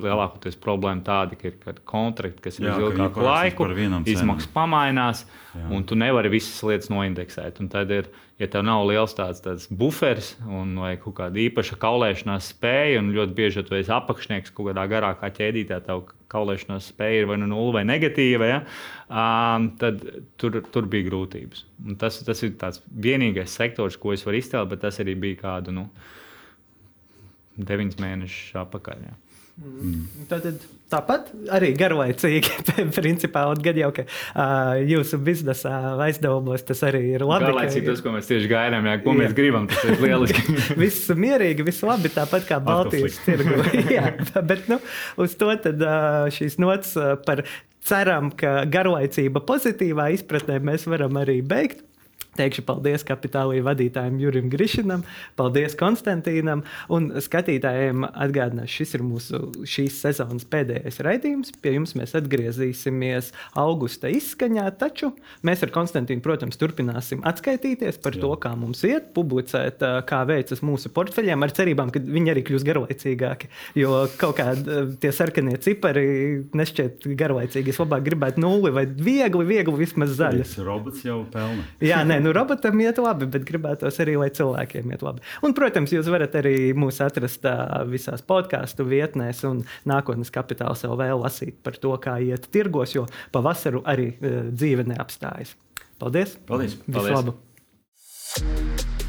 [0.00, 3.66] lielākoties problēma tāda, ka ir kontrakti, kas ir uz ilgāku laiku,
[4.08, 5.66] izmaksas pamainās, Jā.
[5.76, 7.60] un tu nevari visas lietas noindeksēt.
[7.60, 8.08] Un tad, ir,
[8.40, 13.36] ja tev nav liels tāds, tāds buferis un kaut kāda īpaša kaulēšanās spēja, un ļoti
[13.36, 17.50] bieži, ja tu esi apakšnieks kaut kādā garākā ķēdītē, tev kaulēšanās spēja ir vai nu
[17.50, 18.62] nulle vai negatīva, ja,
[19.12, 20.00] um, tad
[20.40, 21.66] tur, tur bija grūtības.
[21.84, 25.42] Un tas, tas ir tāds vienīgais sektors, ko es varu iztēlot, bet tas arī bija
[25.44, 25.90] kādu nu,
[27.56, 29.04] deviņus mēnešus atpakaļ.
[29.08, 29.18] Ja.
[29.60, 30.06] Mm.
[30.30, 30.46] Tad,
[30.90, 32.54] tāpat arī garlaicīgi,
[32.96, 35.74] principā, un gan jau, ka uh, jūsu biznesa
[36.06, 37.50] aizdevumos tas arī ir labi.
[37.50, 39.18] Garlaicīgi tas, ko mēs tieši gaidām, jā, ko jā.
[39.20, 40.56] mēs gribam, tas ir lieliski.
[40.82, 43.60] viss mierīgi, viss labi, tāpat kā Baltijas tirgu.
[43.98, 44.80] jā, bet nu,
[45.20, 46.96] uz to tad uh, šīs nots
[47.28, 47.44] par
[47.84, 51.84] ceram, ka garlaicība pozitīvā izpratnē mēs varam arī beigt.
[52.38, 55.02] Teikšu paldies kapitālī vadītājiem Jurim Grišanam,
[55.36, 56.62] paldies Konstantīnam
[56.92, 58.06] un skatītājiem.
[58.08, 61.52] Atgādināšu, šis ir mūsu šīs sezonas pēdējais raidījums.
[61.60, 65.12] Pie jums mēs atgriezīsimies augusta izskaņā, taču
[65.44, 68.22] mēs ar Konstantīnu, protams, turpināsim atskaitīties par Jā.
[68.24, 72.66] to, kā mums iet, publicēt, kā veicas mūsu portfeļiem, ar cerībām, ka viņi arī kļūs
[72.68, 73.50] garlaicīgāki.
[73.78, 76.06] Jo kaut kādi tie sarkanie cipari
[76.56, 77.72] nešķiet garlaicīgi.
[77.74, 80.56] Es labāk gribētu nulli vai viegli, viegli vismaz zaļus.
[80.64, 81.66] Robots jau pelna.
[81.82, 85.24] Jā, nē, nu, robotam iet labi, bet gribētos arī, lai cilvēkiem iet labi.
[85.46, 90.96] Un, protams, jūs varat arī mūs atrast uh, visās podkāstu vietnēs un nākotnes kapitāla sev
[91.00, 95.56] vēl lasīt par to, kā iet tirgos, jo pavasaru arī uh, dzīve neapstājas.
[96.02, 96.38] Paldies!
[96.48, 96.78] Paldies!
[96.86, 97.16] Visu Paldies.
[97.20, 99.00] labu!